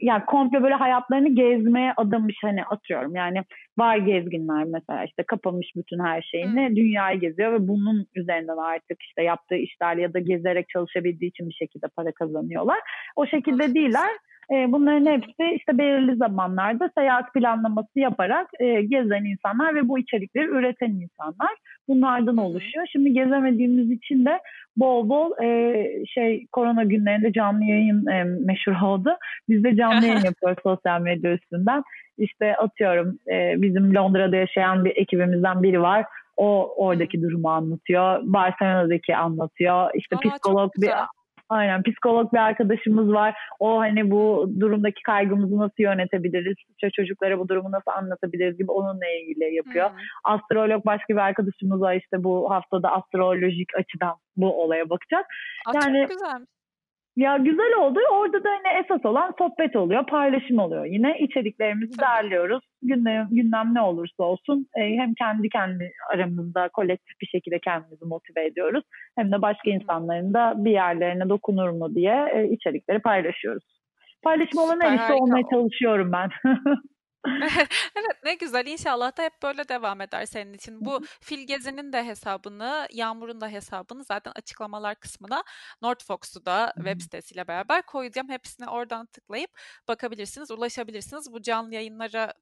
[0.00, 3.42] yani komple böyle hayatlarını gezmeye adamış hani atıyorum yani
[3.78, 6.76] var gezginler mesela işte kapamış bütün her şeyini hı.
[6.76, 11.54] dünyayı geziyor ve bunun üzerinden artık işte yaptığı işler ya da gezerek çalışabildiği için bir
[11.54, 12.78] şekilde para kazanıyorlar.
[13.16, 14.10] O şekilde değiller.
[14.52, 20.46] E, bunların hepsi işte belirli zamanlarda seyahat planlaması yaparak e, gezen insanlar ve bu içerikleri
[20.46, 21.50] üreten insanlar
[21.88, 22.86] bunlardan oluşuyor.
[22.92, 24.40] Şimdi gezemediğimiz için de
[24.76, 29.16] bol bol e, şey korona günlerinde canlı yayın e, meşhur oldu.
[29.48, 31.82] Biz de canlı yayın yapıyoruz sosyal medya üstünden.
[32.18, 36.04] İşte atıyorum e, bizim Londra'da yaşayan bir ekibimizden biri var.
[36.36, 38.20] O oradaki durumu anlatıyor.
[38.22, 39.90] Barcelona'daki anlatıyor.
[39.94, 40.90] İşte Aa, psikolog bir
[41.48, 43.34] Aynen psikolog bir arkadaşımız var.
[43.58, 46.56] O hani bu durumdaki kaygımızı nasıl yönetebiliriz?
[46.96, 49.90] Çocuklara bu durumu nasıl anlatabiliriz gibi onunla ilgili yapıyor.
[49.90, 49.96] Hmm.
[50.24, 55.26] Astrolog başka bir arkadaşımız var işte bu haftada astrolojik açıdan bu olaya bakacak.
[55.66, 56.55] Aa, yani çok güzelmiş.
[57.16, 57.98] Ya güzel oldu.
[58.12, 60.84] Orada da yine esas olan sohbet oluyor, paylaşım oluyor.
[60.84, 62.64] Yine içeriklerimizi derliyoruz.
[62.82, 68.46] Gündem, gündem ne olursa olsun e, hem kendi kendi aramızda kolektif bir şekilde kendimizi motive
[68.46, 68.84] ediyoruz.
[69.18, 73.64] Hem de başka insanların da bir yerlerine dokunur mu diye e, içerikleri paylaşıyoruz.
[74.22, 76.30] Paylaşım olan en olmaya çalışıyorum ben.
[77.96, 80.84] Evet ne güzel İnşallah da hep böyle devam eder senin için.
[80.84, 85.44] Bu Fil Gezi'nin de hesabını, Yağmur'un da hesabını zaten açıklamalar kısmına
[85.82, 88.28] Nordfox'u da web sitesiyle beraber koyacağım.
[88.28, 89.50] Hepsine oradan tıklayıp
[89.88, 91.32] bakabilirsiniz, ulaşabilirsiniz.
[91.32, 92.32] Bu canlı yayınlara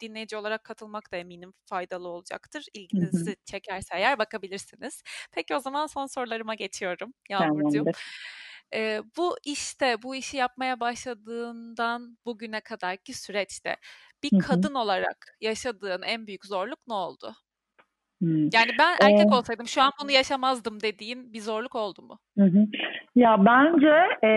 [0.00, 2.66] dinleyici olarak katılmak da eminim faydalı olacaktır.
[2.74, 5.02] İlginizi çekerse eğer bakabilirsiniz.
[5.32, 7.88] Peki o zaman son sorularıma geçiyorum Yağmurcuğum.
[8.74, 13.76] Ee, bu işte, bu işi yapmaya başladığından bugüne kadarki süreçte
[14.22, 17.34] bir kadın olarak yaşadığın en büyük zorluk ne oldu?
[18.22, 22.18] Yani ben erkek ee, olsaydım şu an bunu yaşamazdım dediğin bir zorluk oldu mu?
[22.38, 22.66] Hı hı.
[23.16, 24.30] Ya bence e,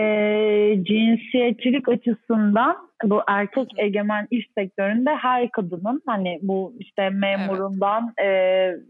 [0.84, 8.78] cinsiyetçilik açısından bu erkek egemen iş sektöründe her kadının hani bu işte memurundan evet.
[8.78, 8.80] e,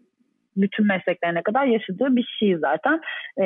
[0.57, 3.01] bütün mesleklerine kadar yaşadığı bir şey zaten.
[3.41, 3.45] E,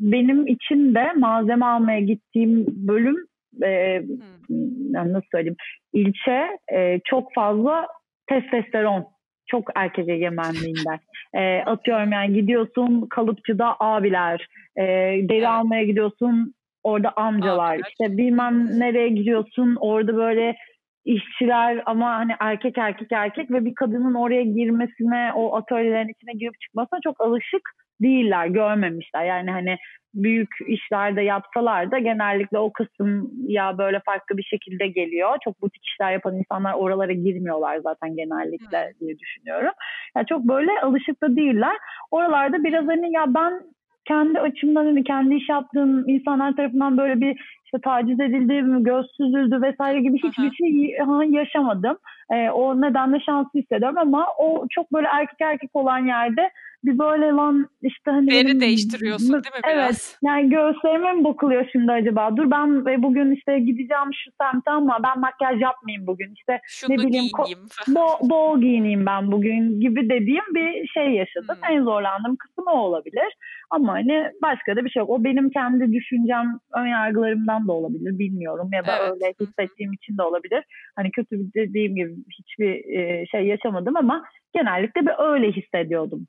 [0.00, 3.16] benim için de malzeme almaya gittiğim bölüm
[3.62, 4.02] e,
[4.48, 4.92] hmm.
[4.92, 5.56] nasıl söyleyeyim
[5.94, 7.86] ilçe e, çok fazla
[8.26, 9.06] testosteron
[9.46, 10.98] çok erkek egemenliğinden.
[11.34, 14.82] E, atıyorum yani gidiyorsun kalıpçıda abiler, e,
[15.28, 15.48] deri evet.
[15.48, 17.88] almaya gidiyorsun orada amcalar, Abiler.
[17.88, 20.56] işte bilmem nereye gidiyorsun orada böyle
[21.04, 26.60] işçiler ama hani erkek erkek erkek ve bir kadının oraya girmesine o atölyelerin içine girip
[26.60, 27.70] çıkmasına çok alışık
[28.02, 29.24] değiller, görmemişler.
[29.24, 29.76] Yani hani
[30.14, 35.36] büyük işlerde yapsalar da genellikle o kısım ya böyle farklı bir şekilde geliyor.
[35.44, 39.72] Çok butik işler yapan insanlar oralara girmiyorlar zaten genellikle diye düşünüyorum.
[40.16, 41.76] Yani çok böyle alışık da değiller.
[42.10, 43.60] Oralarda biraz hani ya ben
[44.04, 47.40] kendi açımdan hani kendi iş yaptığım insanlar tarafından böyle bir
[47.74, 50.96] işte taciz edildi, göz süzüldü vesaire gibi hiçbir şey
[51.30, 51.96] yaşamadım.
[52.32, 56.50] E, o nedenle şanslı hissediyorum ama o çok böyle erkek erkek olan yerde
[56.84, 59.74] bir böyle lan işte hani Veri benim, değiştiriyorsun değil mi biraz?
[59.74, 60.18] Evet.
[60.22, 62.36] Yani göğüslerime mi bakılıyor şimdi acaba?
[62.36, 66.32] Dur ben bugün işte gideceğim şu semte ama ben makyaj yapmayayım bugün.
[66.34, 67.68] İşte Şunu ne bileyim giyineyim.
[67.88, 71.56] Bol, bol giyineyim ben bugün gibi dediğim bir şey yaşadım.
[71.62, 71.76] Hmm.
[71.76, 73.36] En zorlandığım kısım o olabilir.
[73.70, 75.10] Ama hani başka da bir şey yok.
[75.10, 78.18] O benim kendi düşüncem, ön yargılarımdan da olabilir.
[78.18, 79.12] Bilmiyorum ya da evet.
[79.12, 80.64] öyle hissettiğim için de olabilir.
[80.96, 82.82] Hani kötü dediğim gibi hiçbir
[83.26, 86.26] şey yaşamadım ama genellikle bir öyle hissediyordum.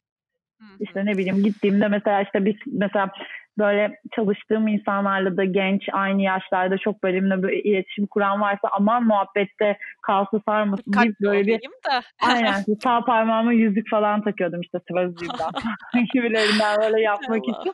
[0.80, 3.12] İşte ne bileyim gittiğimde mesela işte biz mesela
[3.58, 9.78] böyle çalıştığım insanlarla da genç aynı yaşlarda çok benimle böyle iletişim kuran varsa aman muhabbette
[10.02, 12.02] kalsı sarmasın deyip böyle bir da.
[12.22, 17.72] aynen sağ parmağıma yüzük falan takıyordum işte Swazi'den gibilerinden böyle yapmak için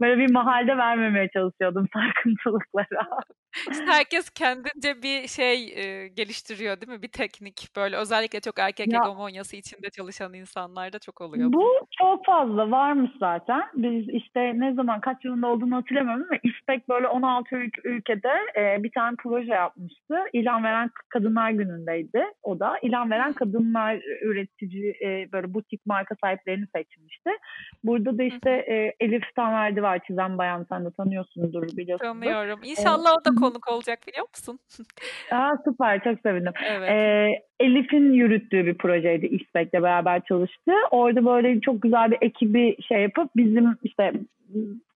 [0.00, 3.08] böyle bir mahalde vermemeye çalışıyordum sarkıntılıklara.
[3.70, 7.02] İşte herkes kendince bir şey e, geliştiriyor değil mi?
[7.02, 11.52] Bir teknik böyle özellikle çok erkek ya, hegemonyası içinde çalışan insanlarda çok oluyor.
[11.52, 13.62] Bu, çok fazla varmış zaten.
[13.74, 18.90] Biz işte ne zaman kaç yılında olduğunu hatırlamıyorum ama İSPEK böyle 16 ülkede e, bir
[18.92, 20.14] tane proje yapmıştı.
[20.32, 22.78] İlan veren Kadınlar Günü'ndeydi o da.
[22.82, 27.30] İlan veren kadınlar üretici e, böyle butik marka sahiplerini seçmişti.
[27.84, 32.06] Burada da işte e, Elif Tanverdi var çizen bayan sen de tanıyorsundur biliyorsun.
[32.06, 32.60] Tanıyorum.
[32.64, 34.58] İnşallah o da konuk olacak biliyor musun?
[35.32, 36.52] Aa, süper çok sevindim.
[36.66, 36.90] Evet.
[36.90, 37.28] E,
[37.60, 40.72] Elif'in yürüttüğü bir projeydi İSPEK'le beraber çalıştı.
[40.90, 44.12] Orada böyle çok güzel bir ekibi şey yapıp bizim işte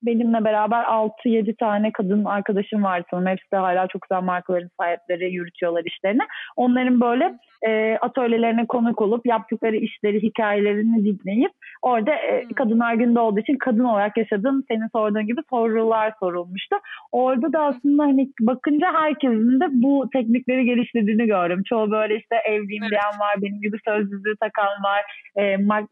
[0.03, 3.29] benimle beraber 6-7 tane kadın arkadaşım var sanırım.
[3.29, 6.23] Hepsi de hala çok güzel markaların sahipleri yürütüyorlar işlerini.
[6.57, 7.35] Onların böyle
[7.67, 11.53] e, atölyelerine konuk olup yaptıkları işleri, hikayelerini dinleyip
[11.83, 16.77] orada e, Kadınlar Günü'nde olduğu için kadın olarak yaşadığım senin sorduğun gibi sorular sorulmuştu.
[17.13, 21.63] Orada da aslında hani bakınca herkesin de bu teknikleri geliştirdiğini gördüm.
[21.69, 22.91] Çoğu böyle işte evliyim evet.
[22.91, 25.05] diyen var, benim gibi sözlüğü takan var.
[25.37, 25.43] E,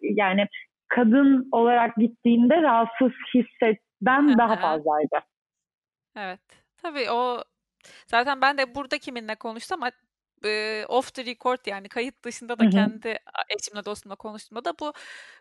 [0.03, 0.47] yani
[0.89, 5.19] kadın olarak gittiğinde rahatsız hissetmen daha fazlaydı.
[6.17, 6.41] Evet.
[6.83, 7.43] Tabii o
[8.07, 9.35] Zaten ben de burada kiminle
[10.47, 12.71] konuşsam off the record yani kayıt dışında da hı hı.
[12.71, 13.19] kendi
[13.59, 14.93] eşimle dostumla konuştuğumda da bu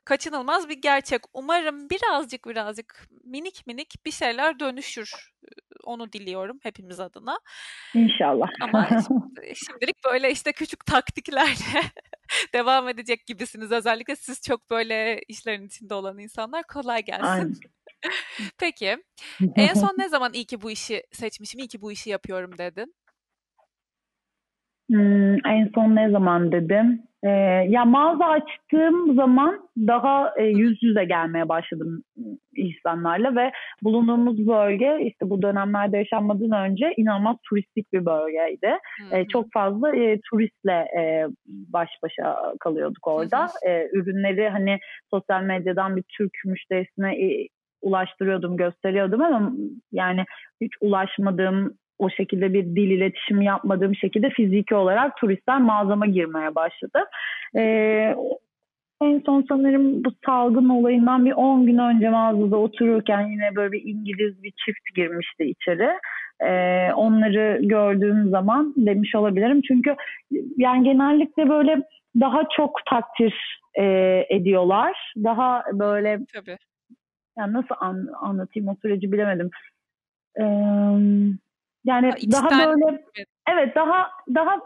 [0.06, 1.22] kaçınılmaz bir gerçek.
[1.34, 5.32] Umarım birazcık birazcık minik minik bir şeyler dönüşür.
[5.84, 7.40] Onu diliyorum hepimiz adına.
[7.94, 8.48] İnşallah.
[8.62, 8.88] Ama
[9.56, 11.82] şimdilik böyle işte küçük taktiklerle
[12.54, 13.72] devam edecek gibisiniz.
[13.72, 17.26] Özellikle siz çok böyle işlerin içinde olan insanlar kolay gelsin.
[17.26, 17.54] Aynen.
[18.60, 18.98] Peki
[19.56, 22.96] en son ne zaman iyi ki bu işi seçmişim, iyi ki bu işi yapıyorum dedin?
[24.90, 27.02] Hmm, en son ne zaman dedim?
[27.24, 27.30] Ee,
[27.70, 32.04] ya mağaza açtığım zaman daha e, yüz yüze gelmeye başladım
[32.56, 33.52] insanlarla ve
[33.84, 38.78] bulunduğumuz bölge işte bu dönemlerde yaşanmadan önce inanılmaz turistik bir bölgeydi.
[39.12, 43.48] E, çok fazla e, turistle e, baş başa kalıyorduk orada.
[43.68, 44.80] E, ürünleri hani
[45.10, 47.48] sosyal medyadan bir Türk müşterisine e,
[47.82, 49.52] ulaştırıyordum, gösteriyordum ama
[49.92, 50.26] yani
[50.62, 57.00] hiç ulaşmadığım o şekilde bir dil iletişimi yapmadığım şekilde fiziki olarak turistler mağazama girmeye başladı.
[57.56, 58.16] Ee,
[59.02, 63.82] en son sanırım bu salgın olayından bir 10 gün önce mağazada otururken yine böyle bir
[63.86, 65.90] İngiliz bir çift girmişti içeri.
[66.42, 69.62] Ee, onları gördüğüm zaman demiş olabilirim.
[69.68, 69.96] Çünkü
[70.58, 71.82] yani genellikle böyle
[72.20, 73.84] daha çok takdir e,
[74.30, 75.14] ediyorlar.
[75.24, 76.58] Daha böyle Tabii.
[77.38, 79.50] Yani nasıl an, anlatayım o süreci bilemedim.
[80.40, 80.44] Ee,
[81.86, 83.04] yani ha, daha böyle
[83.50, 84.60] evet daha daha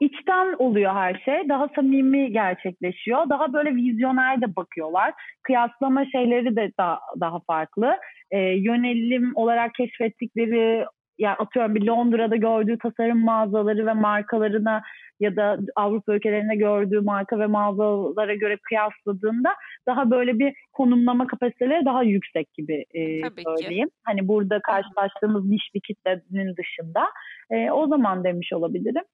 [0.00, 1.48] içten oluyor her şey.
[1.48, 3.28] Daha samimi gerçekleşiyor.
[3.28, 5.14] Daha böyle vizyoner de bakıyorlar.
[5.42, 7.96] Kıyaslama şeyleri de daha, daha farklı.
[8.30, 10.84] Ee, yönelim olarak keşfettikleri
[11.18, 14.82] yani atıyorum bir Londra'da gördüğü tasarım mağazaları ve markalarına
[15.20, 19.54] ya da Avrupa ülkelerinde gördüğü marka ve mağazalara göre kıyasladığında
[19.86, 23.88] daha böyle bir konumlama kapasiteleri daha yüksek gibi e, söyleyeyim.
[23.88, 23.94] Ki.
[24.04, 27.06] Hani burada karşılaştığımız niş bir kitlenin dışında.
[27.50, 29.04] E, o zaman demiş olabilirim.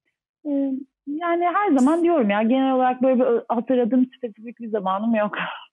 [0.47, 0.51] E,
[1.07, 5.35] yani her zaman diyorum ya genel olarak böyle bir hatırladığım spesifik bir zamanım yok.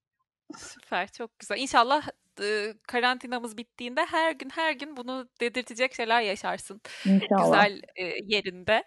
[0.58, 1.58] Süper, çok güzel.
[1.58, 2.08] İnşallah
[2.42, 6.82] e, karantinamız bittiğinde her gün her gün bunu dedirtecek şeyler yaşarsın.
[7.06, 7.68] İnşallah.
[7.68, 8.84] Güzel e, yerinde.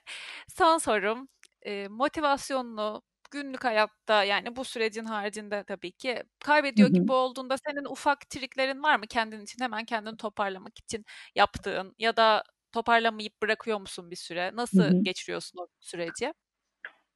[0.57, 1.29] Son sorum,
[1.63, 6.95] e, motivasyonunu günlük hayatta yani bu sürecin haricinde tabii ki kaybediyor hı hı.
[6.95, 11.05] gibi olduğunda senin ufak triklerin var mı kendin için hemen kendini toparlamak için
[11.35, 14.51] yaptığın ya da toparlamayıp bırakıyor musun bir süre?
[14.55, 15.03] Nasıl hı hı.
[15.03, 16.33] geçiriyorsun o süreci?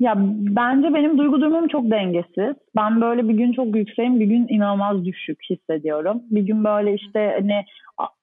[0.00, 0.14] Ya
[0.56, 2.56] bence benim duygu durumum çok dengesiz.
[2.76, 6.22] Ben böyle bir gün çok yükseğim, bir gün inanılmaz düşük hissediyorum.
[6.30, 7.64] Bir gün böyle işte hani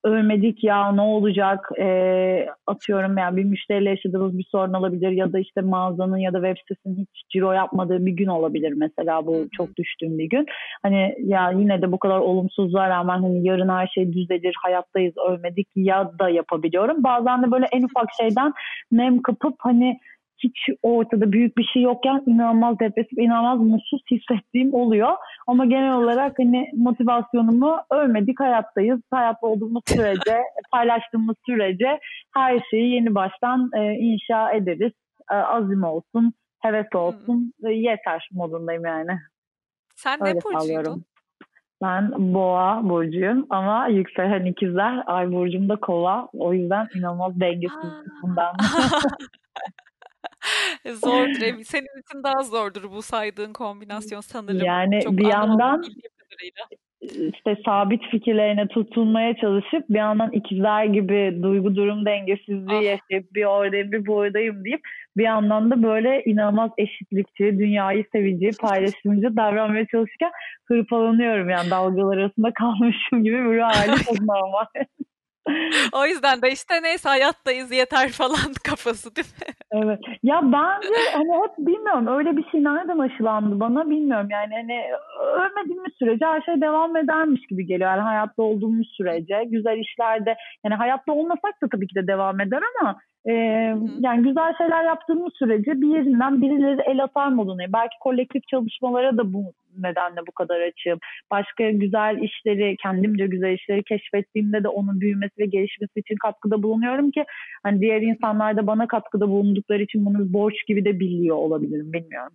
[0.04, 5.40] ölmedik ya ne olacak e, atıyorum yani bir müşteriyle yaşadığımız bir sorun olabilir ya da
[5.40, 9.78] işte mağazanın ya da web sitesinin hiç ciro yapmadığı bir gün olabilir mesela bu çok
[9.78, 10.46] düştüğüm bir gün.
[10.84, 15.68] Hani ya yine de bu kadar olumsuzluğa rağmen hani yarın her şey düzelir hayattayız ölmedik
[15.76, 17.04] ya da yapabiliyorum.
[17.04, 18.54] Bazen de böyle en ufak şeyden
[18.92, 20.00] nem kapıp hani
[20.44, 25.12] hiç ortada büyük bir şey yokken inanılmaz depresif, inanılmaz mutsuz hissettiğim oluyor.
[25.48, 29.00] Ama genel olarak hani motivasyonumu ölmedik hayattayız.
[29.12, 32.00] Hayatta olduğumuz sürece, paylaştığımız sürece
[32.34, 34.94] her şeyi yeni baştan e, inşa ederiz.
[35.32, 37.72] E, azim olsun, heves olsun, hmm.
[37.72, 39.20] yeter modundayım yani.
[39.96, 41.06] Sen Öyle ne burcuydun?
[41.84, 46.30] Ben boğa burcuyum ama yükselen ikizler, ay burcum da kova.
[46.34, 47.92] O yüzden inanılmaz dengesiz
[48.22, 48.56] bundan.
[50.86, 51.64] Zordur.
[51.64, 54.66] Senin için daha zordur bu saydığın kombinasyon sanırım.
[54.66, 55.84] Yani Çok bir yandan
[57.12, 62.84] işte sabit fikirlerine tutunmaya çalışıp bir yandan ikizler gibi duygu durum dengesizliği ah.
[62.84, 64.82] yaşayıp bir oradayım bir buradayım deyip
[65.18, 70.32] bir yandan da böyle inanılmaz eşitlikçi, dünyayı sevici, paylaşımcı davranmaya çalışırken
[70.66, 73.92] hırpalanıyorum yani dalgalar arasında kalmışım gibi bir hali
[74.22, 74.66] normal.
[75.94, 79.54] O yüzden de işte neyse hayattayız yeter falan kafası değil mi?
[79.72, 80.00] Evet.
[80.24, 84.28] Ya bence hani hep bilmiyorum öyle bir şey nereden aşılandı bana bilmiyorum.
[84.32, 84.82] Yani hani
[85.22, 87.90] ölmediğimiz sürece her şey devam edermiş gibi geliyor.
[87.90, 90.36] Yani hayatta olduğumuz sürece güzel işlerde
[90.66, 93.34] yani hayatta olmasak da tabii ki de devam eder ama e,
[94.00, 97.74] yani güzel şeyler yaptığımız sürece bir yerinden birileri el atar modundayım.
[97.74, 101.00] Belki kolektif çalışmalara da bu nedenle bu kadar açığım.
[101.32, 107.12] Başka güzel işleri, kendimce güzel işleri keşfettiğimde de onun büyümesi ve gelişmesi için katkıda bulunuyorum
[107.12, 107.24] ki
[107.64, 112.34] hani diğer insanlar da bana katkıda bulundukları için bunu borç gibi de biliyor olabilirim bilmiyorum.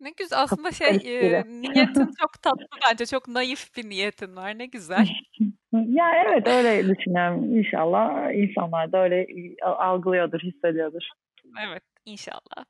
[0.00, 4.66] Ne güzel aslında şey e, niyetin çok tatlı bence çok naif bir niyetin var ne
[4.66, 5.08] güzel.
[5.88, 9.26] ya evet öyle düşünüyorum İnşallah insanlar da öyle
[9.62, 11.02] algılıyordur hissediyordur.
[11.68, 12.64] Evet inşallah.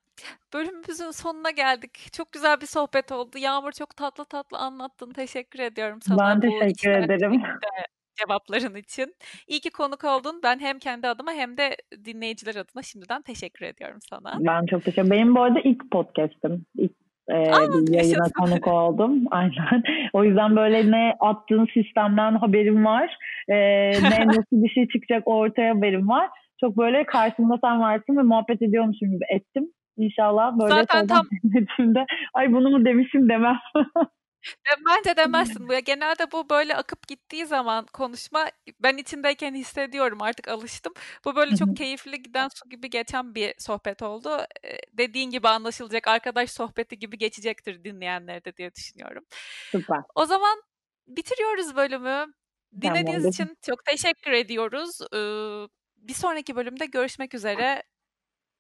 [0.54, 2.08] Bölümümüzün sonuna geldik.
[2.12, 3.38] Çok güzel bir sohbet oldu.
[3.38, 5.12] Yağmur çok tatlı tatlı anlattın.
[5.12, 6.18] Teşekkür ediyorum sana.
[6.18, 7.42] Ben teşekkür ederim.
[8.16, 9.14] cevapların için.
[9.48, 10.40] İyi ki konuk oldun.
[10.42, 14.36] Ben hem kendi adıma hem de dinleyiciler adına şimdiden teşekkür ediyorum sana.
[14.40, 16.66] Ben çok teşekkür Benim bu arada ilk podcast'im.
[16.78, 19.24] İlk e, Aa, bir yayına konuk oldum.
[19.30, 19.82] Aynen.
[20.12, 23.18] O yüzden böyle ne attığın sistemden haberim var.
[23.48, 23.56] E,
[23.90, 26.28] ne nasıl bir şey çıkacak ortaya haberim var.
[26.60, 29.68] Çok böyle karşımda sen varsın ve muhabbet ediyormuşum gibi ettim.
[29.96, 31.24] İnşallah böyle Zaten tam...
[32.34, 33.58] ay bunu mu demişim demem.
[34.86, 35.68] Bence demezsin.
[35.68, 40.92] Bu ya genelde bu böyle akıp gittiği zaman konuşma ben içindeyken hissediyorum artık alıştım.
[41.24, 44.46] Bu böyle çok keyifli giden su gibi geçen bir sohbet oldu.
[44.92, 49.24] Dediğin gibi anlaşılacak arkadaş sohbeti gibi geçecektir dinleyenlere de diye düşünüyorum.
[49.70, 49.98] Süper.
[50.14, 50.62] O zaman
[51.06, 52.26] bitiriyoruz bölümü.
[52.80, 54.98] Dinlediğiniz tamam, için çok teşekkür ediyoruz.
[55.96, 57.82] Bir sonraki bölümde görüşmek üzere.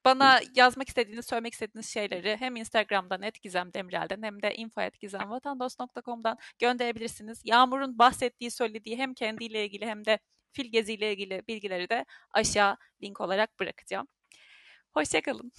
[0.06, 7.42] Bana yazmak istediğiniz, söylemek istediğiniz şeyleri hem Instagram'dan @gizemdemirel'den hem de info@gizemvatandos.com'dan gönderebilirsiniz.
[7.44, 10.18] Yağmur'un bahsettiği, söylediği hem kendiyle ilgili hem de
[10.52, 14.06] fil geziyle ilgili bilgileri de aşağı link olarak bırakacağım.
[14.94, 15.52] Hoşçakalın.